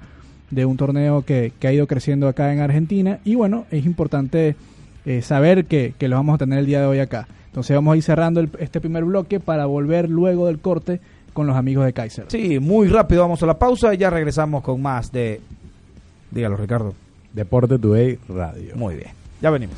[0.51, 4.55] de un torneo que, que ha ido creciendo acá en Argentina y bueno, es importante
[5.05, 7.27] eh, saber que, que lo vamos a tener el día de hoy acá.
[7.47, 10.99] Entonces vamos a ir cerrando el- este primer bloque para volver luego del corte
[11.33, 12.25] con los amigos de Kaiser.
[12.27, 15.39] Sí, muy rápido vamos a la pausa y ya regresamos con más de...
[16.31, 16.93] Dígalo, Ricardo.
[17.33, 18.75] Deporte Today Radio.
[18.75, 19.09] Muy bien.
[19.41, 19.77] Ya venimos.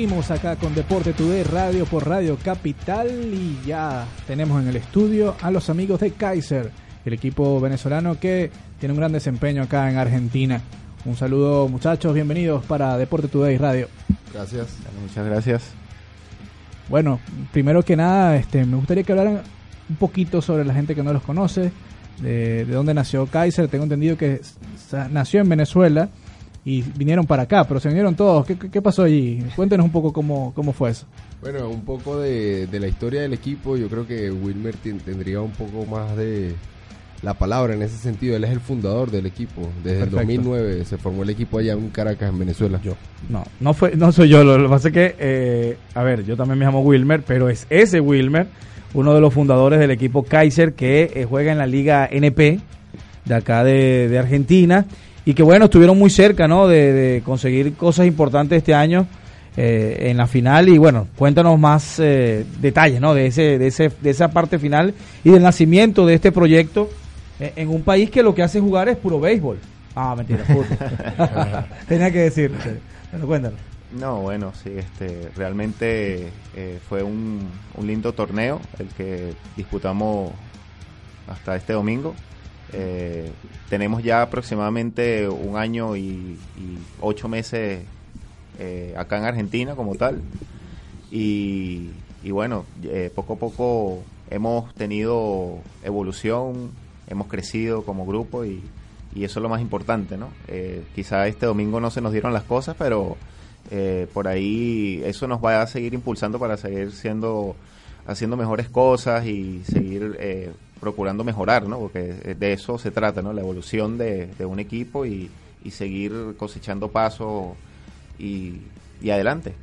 [0.00, 5.36] Seguimos acá con Deporte Today Radio por Radio Capital y ya tenemos en el estudio
[5.42, 6.70] a los amigos de Kaiser,
[7.04, 10.62] el equipo venezolano que tiene un gran desempeño acá en Argentina.
[11.04, 13.88] Un saludo muchachos, bienvenidos para Deporte Today Radio.
[14.32, 14.68] Gracias.
[15.02, 15.70] Muchas gracias.
[16.88, 17.20] Bueno,
[17.52, 19.42] primero que nada, este, me gustaría que hablaran
[19.90, 21.72] un poquito sobre la gente que no los conoce,
[22.22, 23.68] de, de dónde nació Kaiser.
[23.68, 24.40] Tengo entendido que
[25.10, 26.08] nació en Venezuela
[26.64, 28.46] y vinieron para acá, pero se vinieron todos.
[28.46, 29.42] ¿Qué, qué pasó allí?
[29.56, 31.06] Cuéntenos un poco cómo, cómo fue eso.
[31.40, 33.76] Bueno, un poco de, de la historia del equipo.
[33.76, 36.54] Yo creo que Wilmer tendría un poco más de
[37.22, 38.36] la palabra en ese sentido.
[38.36, 39.70] Él es el fundador del equipo.
[39.82, 42.78] Desde el 2009 se formó el equipo allá en Caracas, en Venezuela.
[42.82, 42.94] Yo.
[43.30, 44.44] No, no, fue, no soy yo.
[44.44, 47.48] Lo, lo que pasa es que, eh, a ver, yo también me llamo Wilmer, pero
[47.48, 48.48] es ese Wilmer,
[48.92, 52.60] uno de los fundadores del equipo Kaiser que eh, juega en la Liga NP
[53.24, 54.84] de acá de, de Argentina
[55.24, 56.68] y que bueno, estuvieron muy cerca, ¿no?
[56.68, 59.06] De, de conseguir cosas importantes este año
[59.56, 63.14] eh, en la final y bueno, cuéntanos más eh, detalles, ¿no?
[63.14, 64.94] De ese, de ese, de esa parte final
[65.24, 66.88] y del nacimiento de este proyecto
[67.40, 69.58] eh, en un país que lo que hace jugar es puro béisbol.
[69.94, 70.66] Ah, mentira, fútbol.
[71.88, 72.52] Tenía que decir.
[73.10, 73.58] Bueno, cuéntanos.
[73.98, 80.32] No, bueno, sí, este, realmente eh, fue un, un lindo torneo el que disputamos
[81.26, 82.14] hasta este domingo.
[82.72, 83.30] Eh,
[83.68, 86.38] tenemos ya aproximadamente un año y,
[87.00, 87.82] ocho meses
[88.58, 90.20] eh, acá en Argentina como tal.
[91.10, 91.90] Y,
[92.22, 96.70] y bueno, eh, poco a poco hemos tenido evolución,
[97.08, 98.62] hemos crecido como grupo y,
[99.14, 100.28] y eso es lo más importante, ¿no?
[100.94, 103.16] Quizá este domingo no se nos dieron las cosas, pero
[104.12, 107.56] por ahí eso nos va a seguir impulsando para seguir siendo
[108.06, 110.16] haciendo mejores cosas y seguir
[110.80, 111.78] procurando mejorar, ¿no?
[111.78, 113.32] Porque de eso se trata, ¿no?
[113.32, 115.30] La evolución de, de un equipo y,
[115.62, 117.54] y, seguir cosechando pasos
[118.18, 118.60] y,
[119.00, 119.54] y adelante.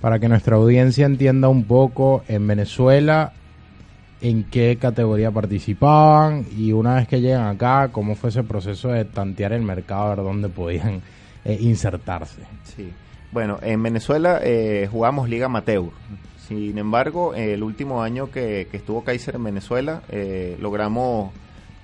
[0.00, 3.32] Para que nuestra audiencia entienda un poco, en Venezuela,
[4.20, 9.04] en qué categoría participaban y una vez que llegan acá, cómo fue ese proceso de
[9.04, 11.00] tantear el mercado, a ver dónde podían
[11.44, 12.42] eh, insertarse.
[12.64, 12.92] Sí.
[13.32, 15.90] Bueno, en Venezuela eh, jugamos Liga Amateur.
[16.50, 21.32] Sin embargo, el último año que, estuvo Kaiser en Venezuela, eh, logramos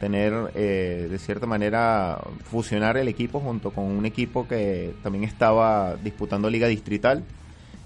[0.01, 5.95] tener, eh, de cierta manera, fusionar el equipo junto con un equipo que también estaba
[5.95, 7.23] disputando Liga Distrital.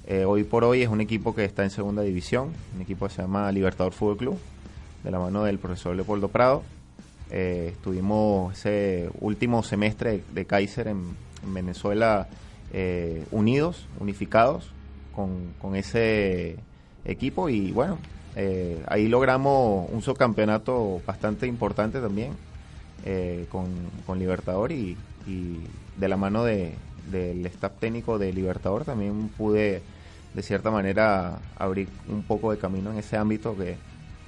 [0.07, 3.13] Eh, hoy por hoy es un equipo que está en segunda división, un equipo que
[3.13, 4.39] se llama Libertador Fútbol Club,
[5.05, 6.63] de la mano del profesor Leopoldo Prado.
[7.29, 11.15] Estuvimos ese último semestre de, Kaiser en,
[11.45, 12.27] en Venezuela
[13.31, 14.73] unidos, unificados
[15.15, 16.57] con, con, ese
[17.05, 17.99] equipo y bueno,
[18.37, 22.33] eh, ahí logramos un subcampeonato bastante importante también
[23.05, 23.67] eh, con,
[24.07, 24.97] con, Libertador y,
[25.27, 25.61] y,
[25.97, 26.75] de la mano de,
[27.11, 29.83] del staff técnico de Libertador también pude
[30.35, 33.77] de cierta manera abrir un poco de camino en ese ámbito que,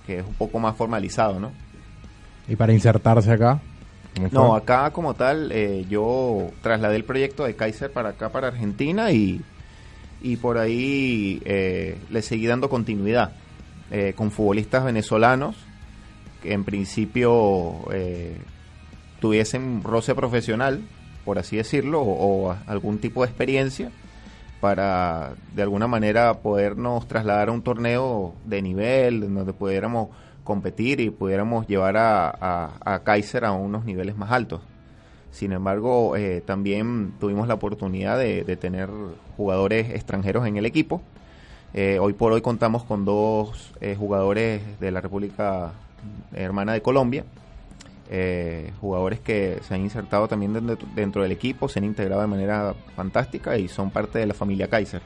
[0.07, 1.53] que es un poco más formalizado, ¿no?
[2.49, 3.61] ¿Y para insertarse acá?
[4.31, 9.11] No, acá como tal, eh, yo trasladé el proyecto de Kaiser para acá, para Argentina,
[9.11, 9.41] y,
[10.23, 13.33] y por ahí eh, le seguí dando continuidad
[13.91, 15.57] eh, con futbolistas venezolanos
[16.43, 18.37] que en principio eh,
[19.21, 20.83] tuviesen roce profesional,
[21.25, 23.91] por así decirlo, o, algún tipo de experiencia
[24.61, 30.09] para de alguna manera podernos trasladar a un torneo de nivel donde pudiéramos
[30.45, 34.61] competir y pudiéramos llevar a, a Kaiser a unos niveles más altos.
[35.33, 38.89] Sin embargo, eh, también tuvimos la oportunidad de, tener
[39.37, 41.01] jugadores extranjeros en el equipo.
[41.75, 45.73] Eh, hoy por hoy contamos con dos eh, jugadores de la República
[46.35, 47.25] Hermana de Colombia,
[48.11, 50.53] eh, jugadores que se han insertado también
[50.95, 54.69] dentro, del equipo, se han integrado de manera fantástica y son parte de la familia
[54.69, 55.01] Kaiser.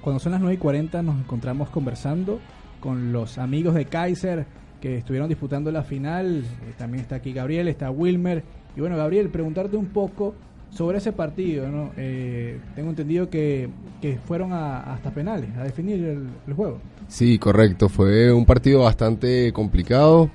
[0.00, 2.40] cuando son las 9 y 40 nos encontramos conversando
[2.80, 4.46] con los amigos de Kaiser
[4.80, 6.44] que estuvieron disputando la final.
[6.78, 8.42] También está aquí Gabriel, está Wilmer.
[8.76, 10.34] Y bueno, Gabriel, preguntarte un poco
[10.72, 11.68] sobre ese partido.
[11.68, 11.92] ¿no?
[11.96, 13.68] Eh, tengo entendido que,
[14.00, 16.80] que fueron a, hasta penales a definir el, juego.
[17.08, 17.88] Sí, correcto.
[17.88, 20.30] Fue un partido bastante complicado.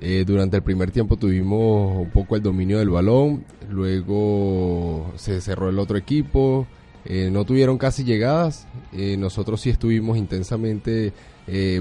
[0.00, 3.44] Eh, durante el primer tiempo tuvimos un poco el dominio del balón.
[3.70, 6.66] Luego se cerró el otro equipo.
[7.04, 8.66] Eh, no tuvieron casi llegadas.
[8.92, 11.12] nosotros sí estuvimos intensamente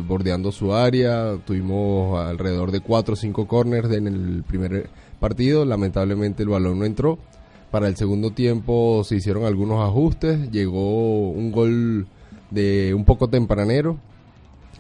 [0.07, 1.38] bordeando su área.
[1.45, 4.89] Tuvimos alrededor de 4 o 5 corners en el primer
[5.26, 5.65] partido.
[5.65, 7.17] Lamentablemente el balón no entró.
[7.71, 10.51] Para el segundo tiempo se hicieron algunos ajustes.
[10.51, 12.05] Llegó un gol
[12.51, 13.97] de un poco tempranero.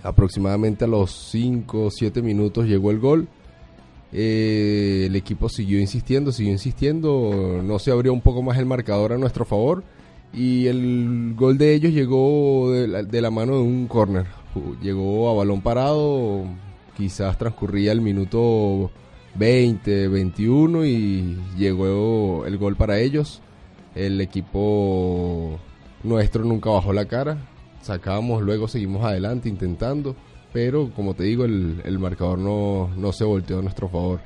[0.03, 3.27] Aproximadamente a los 5 o 7 minutos llegó el gol.
[4.13, 7.61] Eh, el equipo siguió insistiendo, siguió insistiendo.
[7.63, 9.83] No se abrió un poco más el marcador a nuestro favor
[10.31, 14.27] Y el gol de ellos llegó de la, de la mano de un corner.
[14.81, 16.45] Llegó a balón parado,
[16.95, 18.91] quizás transcurría el minuto
[19.35, 23.41] 20, 21 y llegó el gol para ellos.
[23.93, 25.59] El equipo
[26.03, 27.37] nuestro nunca bajó la cara.
[27.81, 30.15] Sacamos, luego seguimos adelante intentando.
[30.53, 34.21] Pero como te digo, el, el marcador no, no se volteó a nuestro favor.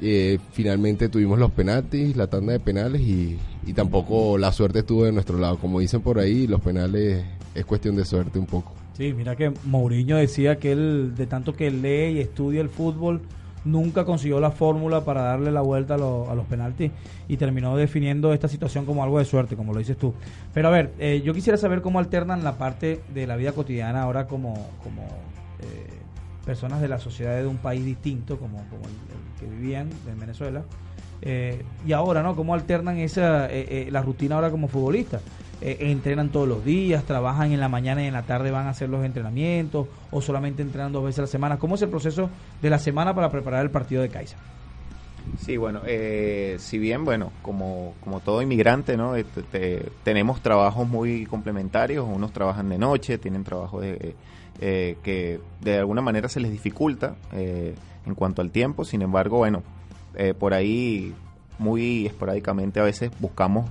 [0.00, 5.04] Eh, finalmente tuvimos los penaltis, la tanda de penales y, y tampoco la suerte estuvo
[5.04, 5.58] de nuestro lado.
[5.58, 8.72] Como dicen por ahí, los penales es cuestión de suerte un poco.
[8.96, 13.22] Sí, mira que Mourinho decía que él, de tanto que lee y estudia el fútbol,
[13.64, 16.90] nunca consiguió la fórmula para darle la vuelta a, a los penaltis
[17.28, 20.14] y terminó definiendo esta situación como algo de suerte, como lo dices tú.
[20.52, 24.02] Pero a ver, eh, yo quisiera saber cómo alternan la parte de la vida cotidiana
[24.02, 25.02] ahora como, como
[25.60, 25.86] eh,
[26.44, 30.18] personas de la sociedad de un país distinto, como, como el, el que vivían en
[30.18, 30.62] Venezuela.
[31.24, 32.34] Eh, y ahora, ¿no?
[32.34, 35.22] ¿Cómo alternan esa, eh, eh, la rutina ahora como futbolistas?
[35.64, 37.04] Eh, ¿Entrenan todos los días?
[37.04, 39.86] ¿Trabajan en la mañana y en la tarde van a hacer los entrenamientos?
[40.10, 41.58] ¿O solamente entrenan dos veces a la semana?
[41.58, 42.28] ¿Cómo es el proceso
[42.60, 44.38] de la semana para preparar el partido de Kaiser?
[45.38, 49.14] Sí, bueno, eh, si bien, bueno, como, como todo inmigrante, ¿no?
[49.14, 54.16] Este, te- tenemos trabajos muy complementarios, unos trabajan de noche, tienen trabajos de,
[54.60, 59.38] eh, que de alguna manera se les dificulta eh, en cuanto al tiempo, sin embargo,
[59.38, 59.62] bueno,
[60.40, 61.14] por ahí
[61.58, 63.70] muy esporádicamente a veces buscamos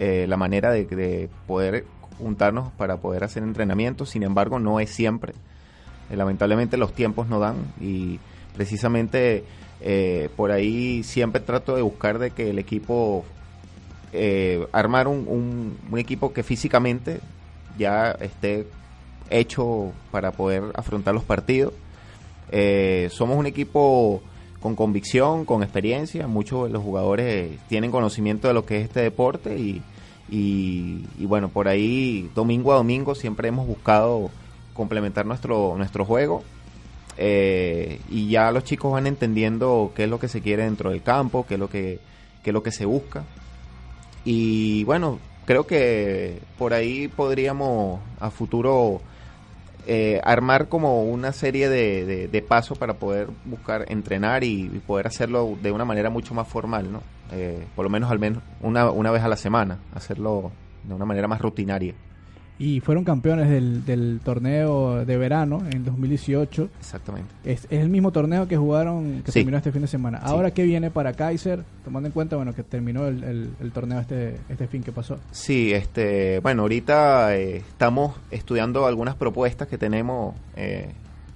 [0.00, 1.84] eh, la manera de, de poder
[2.18, 5.34] juntarnos para poder hacer entrenamientos, sin embargo, no es siempre.
[6.10, 8.18] Eh, lamentablemente los tiempos no dan y
[8.56, 9.44] precisamente
[9.80, 13.24] eh, por ahí siempre trato de buscar de que el equipo
[14.12, 15.24] eh, armar un,
[15.90, 17.20] un- equipo que físicamente
[17.78, 18.66] ya esté
[19.30, 21.72] hecho para poder afrontar los partidos.
[23.10, 24.20] Somos un equipo
[24.60, 26.26] con convicción, con experiencia.
[26.26, 29.82] Muchos de los jugadores tienen conocimiento de lo que es este deporte y,
[30.30, 34.30] y, bueno, por ahí domingo a domingo siempre hemos buscado
[34.74, 36.42] complementar nuestro, nuestro juego.
[37.16, 41.02] Eh, y ya los chicos van entendiendo qué es lo que se quiere dentro del
[41.02, 41.98] campo, qué es lo que,
[42.42, 43.24] qué es lo que se busca.
[44.24, 49.00] Y bueno, creo que por ahí podríamos a futuro
[49.86, 55.06] eh, armar como una serie de, de- pasos para poder buscar entrenar y, y poder
[55.06, 57.00] hacerlo de una manera mucho más formal, ¿no?
[57.32, 60.50] Eh, por lo menos al menos una, una vez a la semana, hacerlo
[60.84, 61.94] de una manera más rutinaria.
[62.62, 66.68] Y fueron campeones del, del torneo de verano en 2018.
[66.78, 67.30] Exactamente.
[67.42, 69.38] Es, es el mismo torneo que jugaron, que Sí.
[69.40, 70.18] terminó este fin de semana.
[70.18, 70.24] Sí.
[70.26, 71.64] Ahora, ¿qué viene para Kaiser?
[71.84, 75.16] Tomando en cuenta, bueno, que terminó el, el- el torneo este, este fin que pasó.
[75.30, 80.90] Sí, este, bueno, ahorita eh, estamos estudiando algunas propuestas que tenemos eh,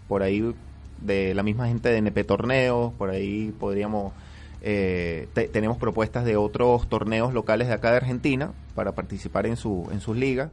[0.09, 0.55] por ahí
[1.01, 4.12] de la misma gente de NP Torneos, por ahí podríamos,
[4.61, 9.57] eh, te- tenemos propuestas de otros torneos locales de acá de Argentina para participar en,
[9.57, 10.51] su, en sus ligas.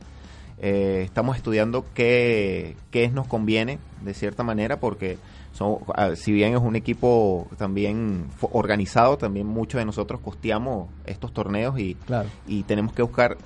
[0.64, 5.18] Eh, estamos estudiando qué, qué nos conviene de cierta manera porque
[5.54, 11.34] son, ah, si bien es un equipo también organizado, también muchos de nosotros costeamos estos
[11.34, 12.30] torneos y, Claro.
[12.48, 13.38] y tenemos que buscar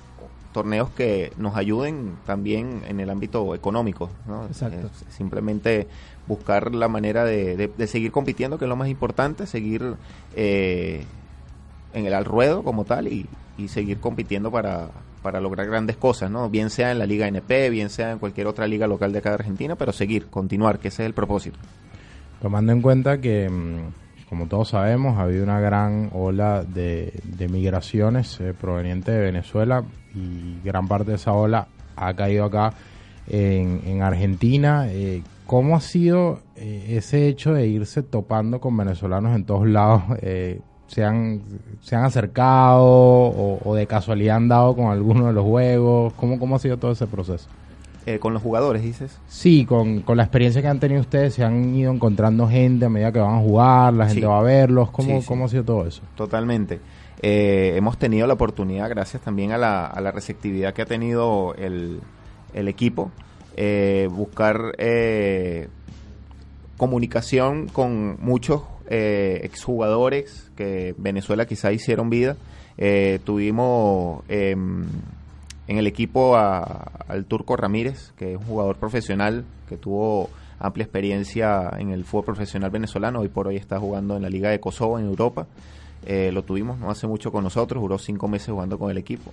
[0.52, 4.10] torneos que nos ayuden también en el ámbito económico.
[4.26, 4.44] ¿no?
[4.46, 4.86] Exacto.
[4.86, 5.86] Eh, simplemente
[6.26, 9.94] buscar la manera de, de- de seguir compitiendo, que es lo más importante, seguir
[10.34, 11.04] eh,
[11.94, 13.26] en el al ruedo como tal y,
[13.58, 14.88] y seguir compitiendo para,
[15.26, 16.48] para lograr grandes cosas, ¿no?
[16.48, 19.30] bien sea en la Liga NP, bien sea en cualquier otra liga local de acá
[19.30, 21.58] de Argentina, pero seguir, continuar, que ese es el propósito.
[22.40, 27.12] Tomando en cuenta que, mm, como todos sabemos, ha habido una gran ola de,
[27.50, 29.82] migraciones eh, provenientes de Venezuela
[30.14, 31.66] y gran parte de esa ola
[31.96, 32.74] ha caído acá
[33.26, 34.86] en, en Argentina.
[34.90, 40.04] Eh, ¿Cómo ha sido eh, ese hecho de irse topando con venezolanos en todos lados?
[40.88, 41.42] ¿se, han,
[41.82, 46.12] ¿Se han acercado o, o de casualidad han dado con alguno de los juegos?
[46.14, 47.48] ¿Cómo, cómo ha sido todo ese proceso?
[48.06, 49.18] Eh, con los jugadores, dices.
[49.26, 52.88] Sí, con, con la experiencia que han tenido ustedes, se han ido encontrando gente a
[52.88, 54.26] medida que van a jugar, la gente Sí.
[54.26, 54.90] va a verlos.
[54.92, 55.26] ¿Cómo, Sí.
[55.26, 56.02] ¿Cómo ha sido todo eso?
[56.14, 56.78] Totalmente.
[57.20, 61.54] Eh, hemos tenido la oportunidad, gracias también a la, a la receptividad que ha tenido
[61.56, 61.98] el,
[62.54, 63.10] el equipo,
[63.56, 65.66] eh, buscar eh,
[66.76, 72.36] comunicación con muchos eh, exjugadores que en Venezuela quizá hicieron vida.
[72.78, 74.84] Eh, tuvimos em,
[75.68, 80.84] en el equipo a- al Turco Ramírez, que es un jugador profesional que tuvo amplia
[80.84, 83.20] experiencia en el fútbol profesional venezolano.
[83.20, 85.46] Hoy por hoy está jugando en la Liga de Kosovo en Europa.
[86.06, 89.32] Eh, lo tuvimos no hace mucho con nosotros, duró cinco meses jugando con el equipo.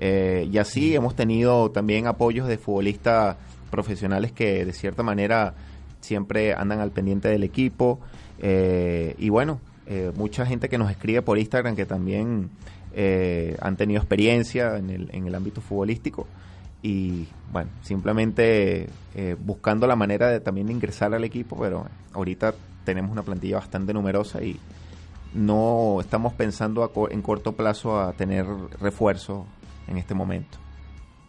[0.00, 3.36] Eh, y así hemos tenido también apoyos de futbolistas
[3.70, 5.54] profesionales que de cierta manera
[6.00, 8.00] siempre andan al pendiente del equipo.
[8.40, 12.50] Eh, y bueno, eh, mucha gente que nos escribe por Instagram que también
[12.92, 16.26] eh, han tenido experiencia en el, en el ámbito futbolístico
[16.82, 18.88] y bueno, simplemente
[19.44, 24.40] buscando la manera de también ingresar al equipo, pero ahorita tenemos una plantilla bastante numerosa
[24.42, 24.60] y
[25.34, 28.46] no estamos pensando en corto plazo a tener
[28.80, 29.44] refuerzo
[29.88, 30.58] en este momento.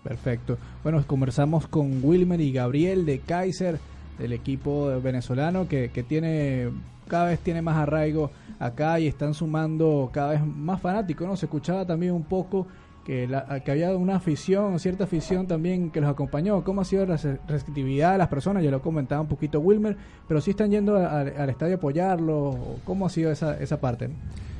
[0.03, 0.57] Perfecto.
[0.83, 3.79] Bueno, conversamos con Wilmer y Gabriel de Kaiser,
[4.19, 6.69] del equipo venezolano que, que tiene
[7.09, 11.35] cada vez tiene más arraigo acá y están sumando cada vez más fanáticos, ¿no?
[11.35, 12.67] Se escuchaba también un poco
[13.05, 16.63] que, la, que había una afición, cierta afición también que los acompañó.
[16.63, 17.17] ¿Cómo ha sido la
[17.47, 18.63] receptividad de las personas?
[18.63, 19.97] Ya lo comentaba un poquito Wilmer,
[20.27, 22.55] pero si están yendo al estadio a apoyarlo.
[22.85, 24.09] ¿Cómo ha sido esa, esa parte?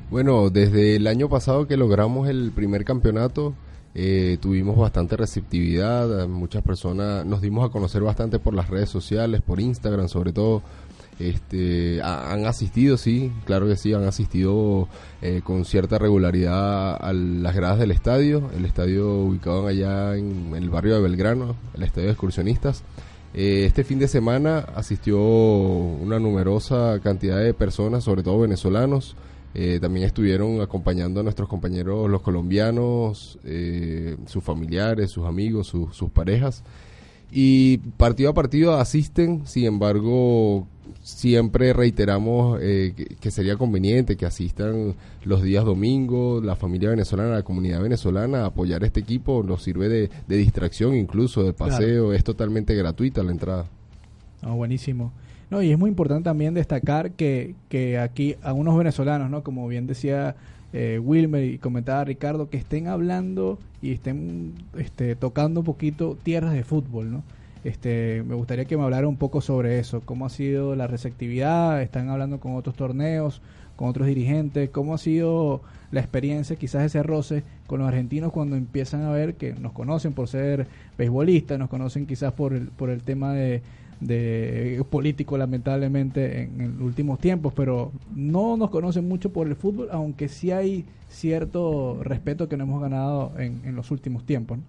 [0.09, 3.53] Bueno, desde el año pasado que logramos el primer campeonato,
[3.95, 9.41] eh, tuvimos bastante receptividad, muchas personas nos dimos a conocer bastante por las redes sociales,
[9.41, 10.61] por Instagram sobre todo,
[11.19, 14.87] este, han asistido, sí, claro que sí, han asistido
[15.21, 20.69] eh, con cierta regularidad a las gradas del estadio, el estadio ubicado allá en, el
[20.69, 22.83] barrio de Belgrano, el estadio de excursionistas.
[23.33, 29.17] Eh, este fin de semana asistió una numerosa cantidad de personas, sobre todo venezolanos.
[29.55, 33.39] Eh, también estuvieron acompañando a nuestros compañeros los colombianos,
[34.25, 36.63] sus familiares, sus amigos, sus parejas.
[37.31, 40.67] Y partido a partido asisten, sin embargo,
[41.03, 47.43] siempre reiteramos eh, que, sería conveniente que asistan los días domingos, la familia venezolana, la
[47.43, 52.73] comunidad venezolana a apoyar este equipo, nos sirve de, distracción incluso, de paseo, es totalmente
[52.75, 53.65] gratuita la entrada.
[54.43, 55.11] Oh, buenísimo.
[55.49, 59.43] No, y es muy importante también destacar que, que aquí a unos venezolanos, ¿no?
[59.43, 60.35] Como bien decía
[60.73, 66.53] eh, Wilmer y comentaba Ricardo, que estén hablando y estén este, tocando un poquito tierras
[66.53, 67.23] de fútbol, ¿no?
[67.63, 71.81] Este, me gustaría que me hablara un poco sobre eso, cómo ha sido la receptividad,
[71.81, 73.41] están hablando con otros torneos,
[73.75, 78.55] con otros dirigentes, cómo ha sido la experiencia, quizás ese roce con los argentinos cuando
[78.55, 82.89] empiezan a ver que nos conocen por ser beisbolistas, nos conocen quizás por el, por
[82.91, 83.61] el tema de,
[83.99, 89.89] de político lamentablemente en, en, últimos tiempos, pero no nos conocen mucho por el fútbol,
[89.91, 94.59] aunque sí hay cierto respeto que nos hemos ganado en, en los últimos tiempos.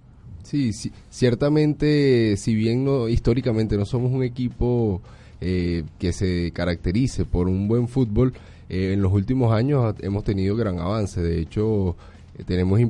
[0.42, 5.00] Sí, sí, ciertamente, si bien no, históricamente no somos un equipo
[5.40, 8.32] eh, que se caracterice por un buen fútbol,
[8.68, 11.22] eh, en los últimos años hemos tenido gran avance.
[11.22, 11.96] De hecho,
[12.38, 12.80] eh, tenemos,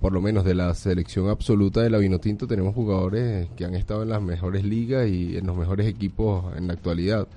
[0.00, 4.02] por lo menos de la selección absoluta de la Vinotinto, tenemos jugadores que han estado
[4.02, 7.28] en las mejores ligas y en los mejores equipos en la actualidad.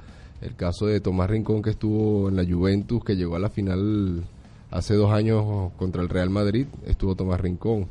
[0.41, 4.23] El caso de Tomás Rincón, que estuvo en la Juventus, que llegó a la final
[4.71, 7.87] hace dos años contra el Real Madrid, estuvo Tomás Rincón.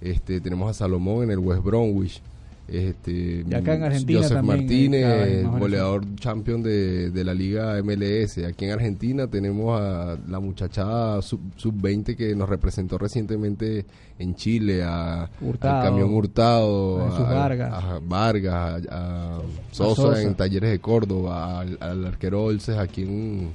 [0.00, 2.20] Este, tenemos a Salomón en el West Bromwich.
[2.66, 8.38] Este, y acá en Argentina Joseph Martínez, goleador champion de, de, la Liga MLS.
[8.38, 13.84] Aquí en Argentina tenemos a la muchacha sub-20 que nos representó recientemente
[14.18, 19.40] en Chile, a, Hurtado, al Camión Hurtado, a, Vargas, a, Vargas, a,
[19.70, 23.52] Sosa, en Talleres de Córdoba, al, al arquero Olces aquí en,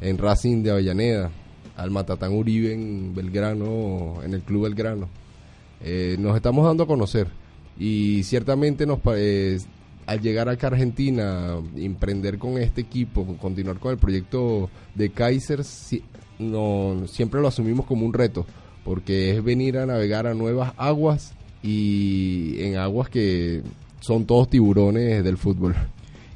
[0.00, 1.30] en Racing de Avellaneda,
[1.76, 5.10] al Matatán Uribe en Belgrano, en el Club Belgrano.
[5.82, 7.39] Eh, nos estamos dando a conocer
[7.78, 9.58] y ciertamente nos eh,
[10.06, 15.62] al llegar acá a Argentina, emprender con este equipo, continuar con el proyecto de Kaiser,
[15.62, 18.44] siempre lo asumimos como un reto,
[18.84, 23.62] porque es venir a navegar a nuevas aguas y en aguas que
[24.00, 25.76] son todos tiburones del fútbol.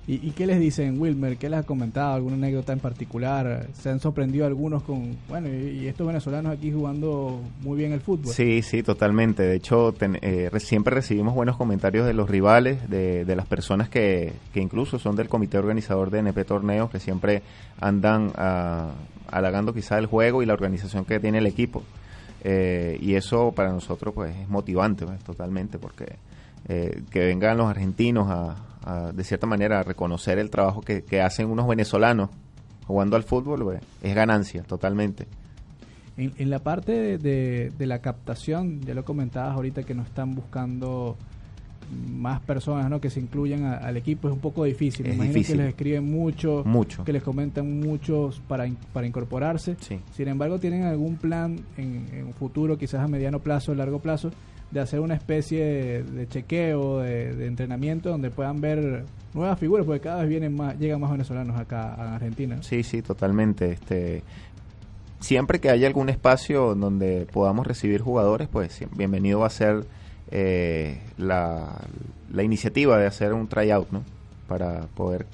[0.07, 1.39] ¿Y, qué les dicen, Wilmer?
[1.39, 2.15] ¿Qué les ha comentado?
[2.15, 3.69] ¿Alguna anécdota en particular?
[3.73, 8.35] ¿Se han sorprendido algunos con, bueno, y, estos venezolanos aquí jugando muy bien el fútbol?
[8.35, 9.43] Sí, sí, totalmente.
[9.45, 14.61] De hecho, eh, siempre recibimos buenos comentarios de los rivales, de, las personas que, que,
[14.61, 17.43] incluso son del comité organizador de NP Torneos, que siempre
[17.81, 18.91] andan uh,
[19.31, 21.83] halagando quizá el juego y la organización que tiene el equipo.
[22.43, 26.17] Eh, y eso para nosotros pues es motivante, pues, totalmente, porque
[26.69, 28.57] eh, que vengan los argentinos a,
[29.14, 32.30] de cierta manera, a reconocer el trabajo que, hacen unos venezolanos
[32.87, 35.26] jugando al fútbol, pues, es ganancia totalmente.
[36.16, 41.16] En, la parte de, la captación, ya lo comentabas ahorita que no están buscando
[42.11, 43.01] más personas ¿no?
[43.01, 45.07] que se incluyan al equipo, es un poco difícil.
[45.07, 49.76] Es imagino que les escriben mucho, mucho, que les comentan muchos para, para incorporarse.
[50.12, 53.99] Sin embargo, ¿tienen algún plan en, en un futuro, quizás a mediano plazo, a largo
[53.99, 54.30] plazo,
[54.75, 60.22] de hacer una especie de, chequeo, de, entrenamiento donde puedan ver nuevas figuras, porque cada
[60.22, 62.61] vez vienen más, llegan más venezolanos acá a Argentina.
[62.61, 63.70] Sí, sí, totalmente.
[63.70, 64.25] Este,
[65.20, 69.87] siempre que haya algún espacio donde podamos recibir jugadores, pues bienvenido va a ser
[70.33, 71.81] eh, la,
[72.33, 74.03] la iniciativa de hacer un tryout, ¿no?
[74.49, 75.25] Para poder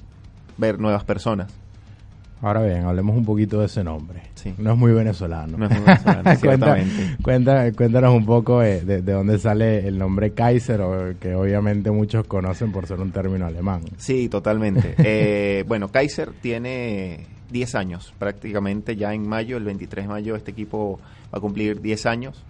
[0.57, 1.51] ver nuevas personas.
[2.41, 4.21] Ahora bien, hablemos un poquito de ese nombre.
[4.33, 4.53] Sí.
[4.57, 5.57] No es muy venezolano.
[5.57, 7.15] No es muy venezolano, ciertamente.
[7.21, 11.91] cuenta- cuéntanos un poco eh, de, de dónde sale el nombre Kaiser, o que obviamente
[11.91, 13.81] muchos conocen por ser un término alemán.
[13.97, 14.95] Sí, totalmente.
[15.03, 20.51] Eh, bueno, Kaiser tiene 10 años, prácticamente ya en mayo, el 23 de mayo, este
[20.51, 20.99] equipo
[21.33, 22.43] va a cumplir 10 años.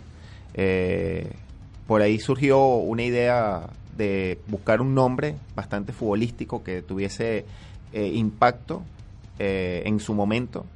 [0.54, 1.28] Eh,
[1.88, 3.64] por ahí surgió una idea
[3.98, 7.46] de buscar un nombre bastante futbolístico que tuviese
[7.94, 8.84] eh, impacto
[9.44, 10.68] eh, en su momento.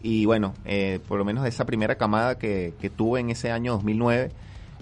[0.00, 4.30] Y bueno, eh, por lo menos esa primera camada que, tuve en ese año 2009,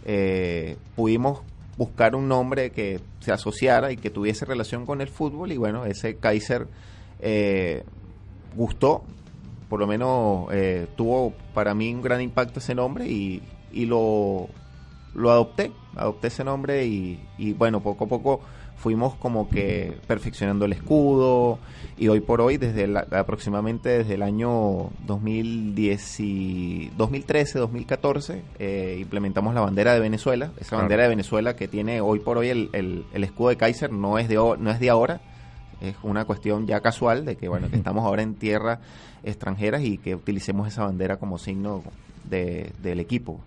[0.04, 1.40] eh, pudimos
[1.78, 5.52] buscar un nombre que se asociara y que tuviese relación con el fútbol.
[5.52, 6.66] Y bueno, ese Kaiser
[8.54, 9.04] gustó,
[9.70, 10.48] por lo menos
[10.96, 14.50] tuvo para mí un gran impacto ese nombre y, y lo,
[15.14, 18.40] lo adopté, adopté ese nombre y bueno, poco a poco
[18.80, 21.58] fuimos como que perfeccionando el escudo
[21.98, 28.96] y hoy por hoy, desde la- aproximadamente desde el año 2010 y 2013, 2014, eh,
[29.00, 30.82] implementamos la bandera de Venezuela, esa Claro.
[30.84, 34.18] bandera de Venezuela que tiene hoy por hoy el, el- el escudo de Kaiser no
[34.18, 35.20] es de, no es de ahora,
[35.82, 38.78] es una cuestión ya casual de que bueno que estamos ahora en tierras
[39.22, 41.82] extranjeras y que utilicemos esa bandera como signo
[42.24, 43.40] de- del equipo.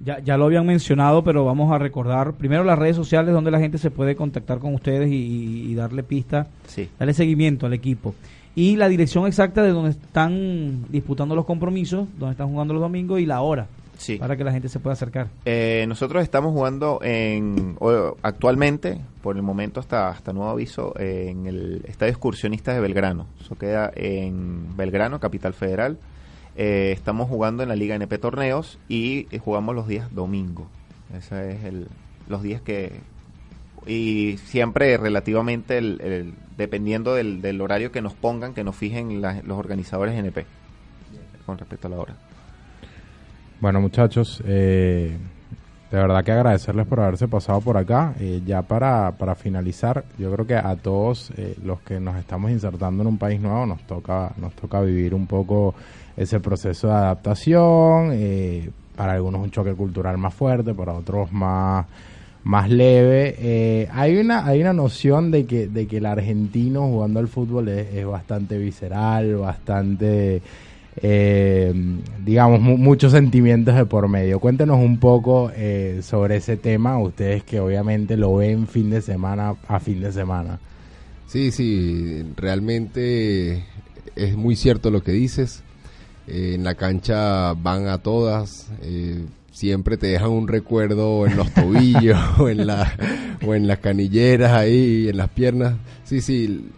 [0.00, 3.58] Ya, ya lo habían mencionado, pero vamos a recordar primero las redes sociales donde la
[3.58, 6.88] gente se puede contactar con ustedes y, y darle pista, Sí.
[6.98, 8.14] darle seguimiento al equipo.
[8.54, 13.20] Y la dirección exacta de donde están disputando los compromisos, donde están jugando los domingos
[13.20, 14.16] y la hora, Sí.
[14.18, 15.26] para que la gente se pueda acercar.
[15.44, 17.76] Eh, nosotros estamos jugando en
[18.22, 23.26] actualmente, por el momento hasta hasta nuevo aviso, en el Estadio Excursionistas de Belgrano.
[23.40, 25.98] Eso queda en Belgrano, capital federal.
[26.60, 30.66] Eh, estamos jugando en la Liga NP Torneos y eh, jugamos los días domingo.
[31.16, 31.86] Ese es el,
[32.28, 33.00] los días que
[33.86, 39.20] y siempre relativamente el, el- dependiendo del, del horario que nos pongan, que nos fijen
[39.22, 40.44] la- los organizadores NP
[41.46, 42.16] con respecto a la hora.
[43.60, 45.16] Bueno, muchachos, eh,
[45.92, 48.14] de verdad que agradecerles por haberse pasado por acá.
[48.18, 52.50] Eh, ya para, para finalizar, yo creo que a todos eh, los que nos estamos
[52.50, 55.74] insertando en un país nuevo nos toca, nos toca vivir un poco
[56.18, 58.10] ese proceso de adaptación.
[58.12, 61.86] eh, para algunos un choque cultural más fuerte, para otros más
[62.42, 63.36] más leve.
[63.38, 67.68] Eh, hay una hay una noción de que de que el argentino jugando al fútbol
[67.68, 70.42] es, bastante visceral, bastante
[71.00, 71.72] eh,
[72.24, 74.40] digamos mu- muchos sentimientos de por medio.
[74.40, 79.54] Cuéntenos un poco eh, sobre ese tema, ustedes que obviamente lo ven fin de semana
[79.68, 80.58] a fin de semana.
[81.28, 83.62] Sí, sí, realmente
[84.16, 85.62] es muy cierto lo que dices.
[86.28, 91.50] Eh, en la cancha van a todas, eh, siempre te dejan un recuerdo en los
[91.54, 92.92] tobillos o en, la,
[93.46, 95.74] o en las canilleras ahí, en las piernas.
[96.04, 96.68] Sí, sí,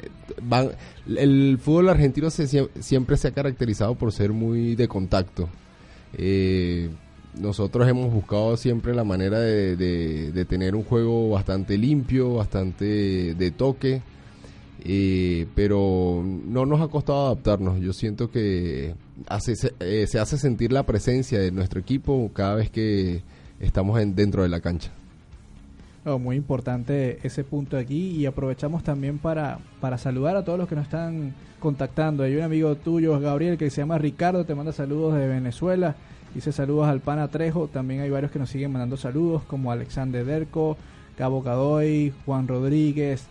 [0.43, 0.71] van,
[1.17, 5.49] el fútbol argentino se, siem- siempre se ha caracterizado por ser muy de contacto.
[6.17, 6.89] Eh,
[7.41, 14.03] nosotros hemos buscado siempre la manera de tener un juego bastante limpio, bastante de toque,
[14.85, 17.81] eh, pero no nos ha costado adaptarnos.
[17.81, 18.95] Yo siento que
[19.29, 23.23] hace, se, eh, se hace sentir la presencia de nuestro equipo cada vez que
[23.61, 24.91] estamos en, dentro de la cancha.
[26.05, 30.75] Muy importante ese punto aquí y aprovechamos también para, para saludar a todos los que
[30.75, 32.23] nos están contactando.
[32.23, 35.95] Hay un amigo tuyo, Gabriel, que se llama Ricardo, te manda saludos de Venezuela.
[36.35, 37.69] Dice saludos al Pana Trejo.
[37.69, 40.77] También hay varios que nos siguen mandando saludos, como Alexander Derco,
[41.19, 43.27] Cabo Cadoy, Juan Rodríguez,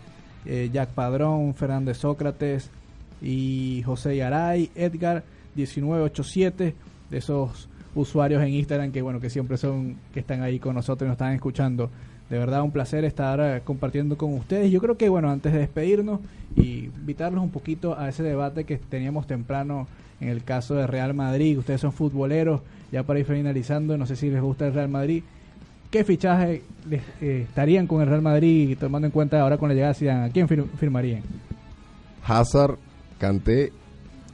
[0.46, 2.70] eh, Jack Padrón, Fernández Sócrates
[3.22, 5.22] y José Yaray, Edgar
[5.54, 6.74] 1987,
[7.10, 11.06] de esos usuarios en Instagram que bueno que siempre son que están ahí con nosotros
[11.06, 11.90] y nos están escuchando.
[12.28, 14.70] De verdad un placer estar eh, compartiendo con ustedes.
[14.70, 16.20] Yo creo que bueno, antes de despedirnos
[16.56, 19.88] y invitarlos un poquito a ese debate que teníamos temprano
[20.20, 22.60] en el caso de Real Madrid, ustedes son futboleros,
[22.92, 25.22] ya para ir finalizando, no sé si les gusta el Real Madrid.
[25.90, 29.74] ¿Qué fichaje les, eh, estarían con el Real Madrid tomando en cuenta ahora con la
[29.74, 30.24] llegada de Zidane?
[30.26, 31.22] ¿A quién fir- firmarían?
[32.24, 32.76] Hazard,
[33.18, 33.72] Kanté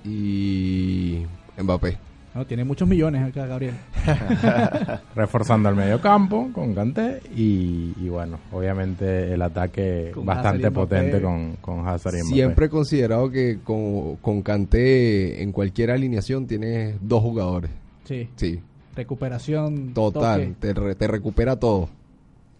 [0.04, 1.22] y
[1.60, 1.98] Mbappé.
[2.34, 3.72] No, tiene muchos millones acá, Gabriel.
[5.14, 11.22] Reforzando el medio campo con Kanté y, y bueno, obviamente el ataque Con bastante potente
[11.22, 12.34] con, con Hazard y Mbappé.
[12.34, 17.70] Siempre he considerado que con, con Kanté en cualquier alineación tienes dos jugadores.
[18.04, 18.28] Sí.
[18.36, 18.60] Sí,
[18.96, 19.92] Recuperación.
[19.94, 21.88] total, te, re- te recupera todo.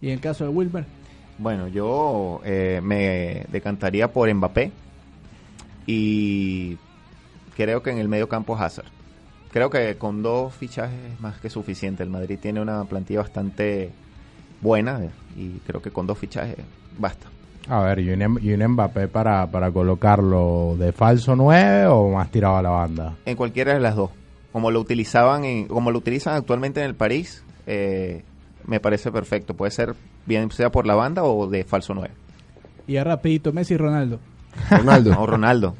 [0.01, 0.85] Y en el caso de Wilmer,
[1.39, 4.71] Bueno, yo eh, me decantaría por Mbappé
[5.85, 6.77] y
[7.55, 8.85] creo que en el medio campo Hazard.
[9.51, 12.03] Creo que con dos fichajes es más que suficiente.
[12.03, 13.91] El Madrid tiene una plantilla bastante
[14.61, 14.99] buena
[15.35, 16.57] y creo que con dos fichajes
[16.97, 17.27] basta.
[17.69, 22.09] A ver, ¿y un, Em- y un Mbappé para, para colocarlo de falso 9 o
[22.11, 23.15] más tirado a la banda?
[23.25, 24.11] En cualquiera de las dos.
[24.57, 28.23] Como lo utilizaban en, como lo utilizan actualmente en el París, eh,
[28.65, 29.53] me parece perfecto.
[29.53, 29.93] Puede ser
[30.25, 32.09] bien sea por la banda o de falso 9.
[32.87, 34.17] Y ya rapidito, Messi y Ronaldo.
[34.71, 35.11] Ronaldo.
[35.15, 35.75] No, Ronaldo.